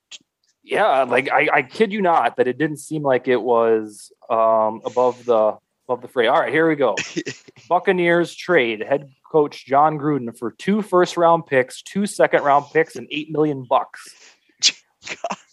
[0.62, 4.80] yeah, like I, I kid you not that it didn't seem like it was um,
[4.84, 5.56] above the
[5.88, 6.26] above the fray.
[6.26, 6.94] All right, here we go.
[7.68, 12.96] Buccaneers trade head coach Jon Gruden for two first round picks, two second round picks,
[12.96, 14.34] and eight million bucks.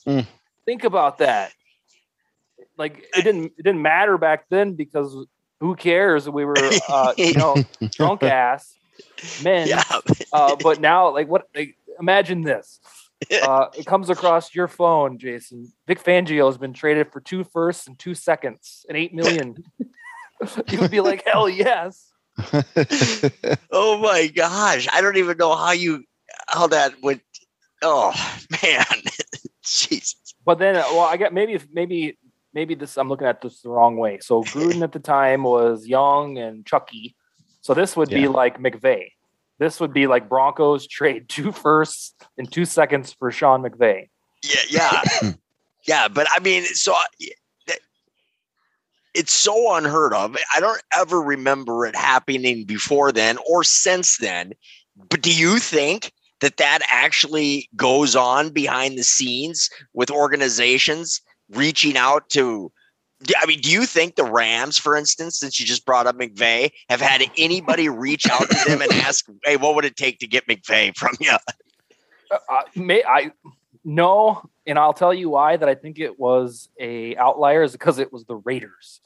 [0.06, 0.28] Mm.
[0.66, 1.54] Think about that.
[2.78, 5.16] Like it didn't it didn't matter back then because
[5.62, 6.30] who cares?
[6.30, 6.56] We were
[6.90, 7.56] uh, you know
[7.92, 8.76] drunk ass
[9.44, 9.68] men.
[9.70, 9.84] Yeah.
[10.34, 11.48] Uh, but now, like, what?
[11.56, 12.80] Like, imagine this.
[13.42, 15.72] Uh, it comes across your phone, Jason.
[15.88, 19.56] Vic Fangio has been traded for two firsts and two seconds and eight million.
[20.70, 22.12] you would be like, hell yes.
[23.72, 24.88] Oh my gosh.
[24.92, 26.04] I don't even know how you
[26.48, 27.22] how that would
[27.82, 28.14] oh
[28.64, 28.86] man.
[29.64, 30.36] Jesus.
[30.46, 32.18] But then, uh, well, I got maybe, maybe,
[32.54, 32.98] maybe this.
[32.98, 34.20] I'm looking at this the wrong way.
[34.22, 37.16] So Gruden at the time was young and Chucky.
[37.62, 39.08] So this would be like McVay.
[39.58, 44.10] This would be like Broncos trade two firsts and two seconds for Sean McVay.
[44.44, 45.32] Yeah, yeah.
[45.88, 46.94] yeah, but I mean, so
[49.16, 50.36] it's so unheard of.
[50.54, 54.54] I don't ever remember it happening before then or since then.
[55.10, 56.12] But do you think
[56.42, 62.72] that that actually goes on behind the scenes with organizations reaching out to?
[63.42, 66.70] I mean, do you think the Rams, for instance, since you just brought up McVay,
[66.90, 70.28] have had anybody reach out to them and ask, "Hey, what would it take to
[70.28, 71.36] get McVay from you?"
[72.32, 73.32] uh, may I
[73.86, 75.58] no, and I'll tell you why.
[75.58, 79.02] That I think it was a outlier is because it was the Raiders.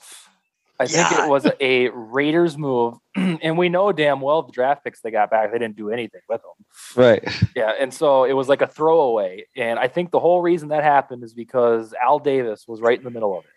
[0.81, 5.01] I think it was a Raiders move, and we know damn well the draft picks
[5.01, 6.65] they got back, they didn't do anything with them.
[6.95, 7.21] right.
[7.53, 9.45] Yeah, and so it was like a throwaway.
[9.57, 13.03] And I think the whole reason that happened is because Al Davis was right in
[13.03, 13.51] the middle of it.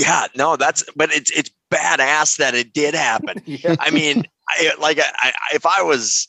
[0.00, 3.40] Yeah, no, that's but it's it's badass that it did happen.
[3.46, 3.76] yeah.
[3.78, 6.28] I mean, I, like I, I, if I was,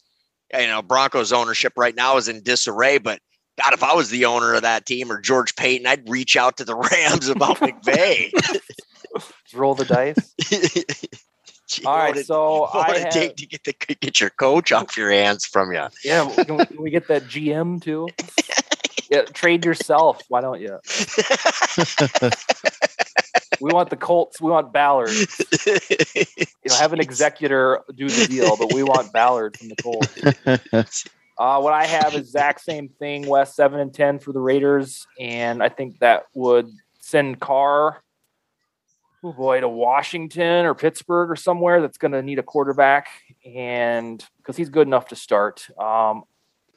[0.54, 3.20] you know, Broncos ownership right now is in disarray, but
[3.64, 6.58] God, if I was the owner of that team or George Paton, I'd reach out
[6.58, 8.32] to the Rams about McVay.
[9.54, 10.34] Roll the dice.
[11.68, 13.64] Gee, All what right, would it- so what I would it have, take to get
[13.64, 15.86] the get your coach off your hands from you?
[16.04, 16.28] yeah.
[16.46, 18.08] Can we, can we get that GM too?
[19.12, 20.22] Yeah, trade yourself.
[20.30, 20.80] Why don't you?
[23.62, 24.40] We want the Colts.
[24.40, 25.10] We want Ballard.
[25.10, 25.76] You
[26.70, 31.06] know, have an executor do the deal, but we want Ballard from the Colts.
[31.40, 33.26] Uh, what I have is exact same thing.
[33.26, 36.70] West seven and ten for the Raiders, and I think that would
[37.00, 38.04] send Carr,
[39.24, 43.08] oh boy, to Washington or Pittsburgh or somewhere that's going to need a quarterback,
[43.46, 45.66] and because he's good enough to start.
[45.80, 46.24] Um,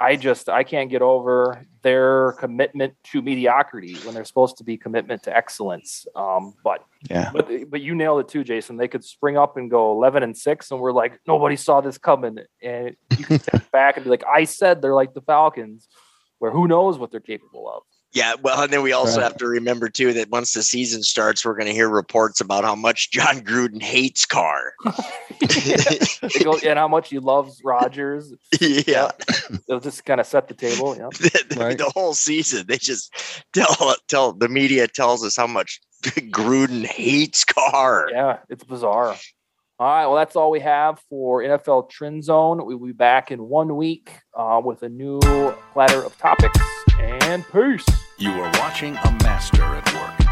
[0.00, 4.76] I just I can't get over their commitment to mediocrity when they're supposed to be
[4.76, 6.06] commitment to excellence.
[6.14, 7.30] Um, but Yeah.
[7.32, 8.76] but but you nailed it too, Jason.
[8.76, 11.98] They could spring up and go eleven and six, and we're like nobody saw this
[11.98, 12.38] coming.
[12.62, 15.88] And you can step back and be like, I said they're like the Falcons,
[16.38, 17.82] where who knows what they're capable of.
[18.14, 19.24] Yeah, well, and then we also Right.
[19.24, 22.62] have to remember too that once the season starts, we're going to hear reports about
[22.62, 24.74] how much Jon Gruden hates Carr.
[26.64, 28.32] And how much he loves Rodgers.
[28.60, 29.10] yeah.
[29.66, 30.96] They'll just kind of set the table.
[30.96, 31.08] Yeah.
[31.18, 31.78] the, the- Right.
[31.78, 32.66] the whole season.
[32.66, 33.14] They just
[33.52, 38.08] tell tell the media tells us how much Gruden hates Carr.
[38.10, 39.16] Yeah, it's bizarre.
[39.82, 42.64] All right, well, that's all we have for NFL Trend Zone.
[42.64, 45.18] We will be back in one week uh, with a new
[45.72, 46.56] platter of topics.
[47.00, 47.84] And peace.
[48.16, 50.31] You are watching a master at work.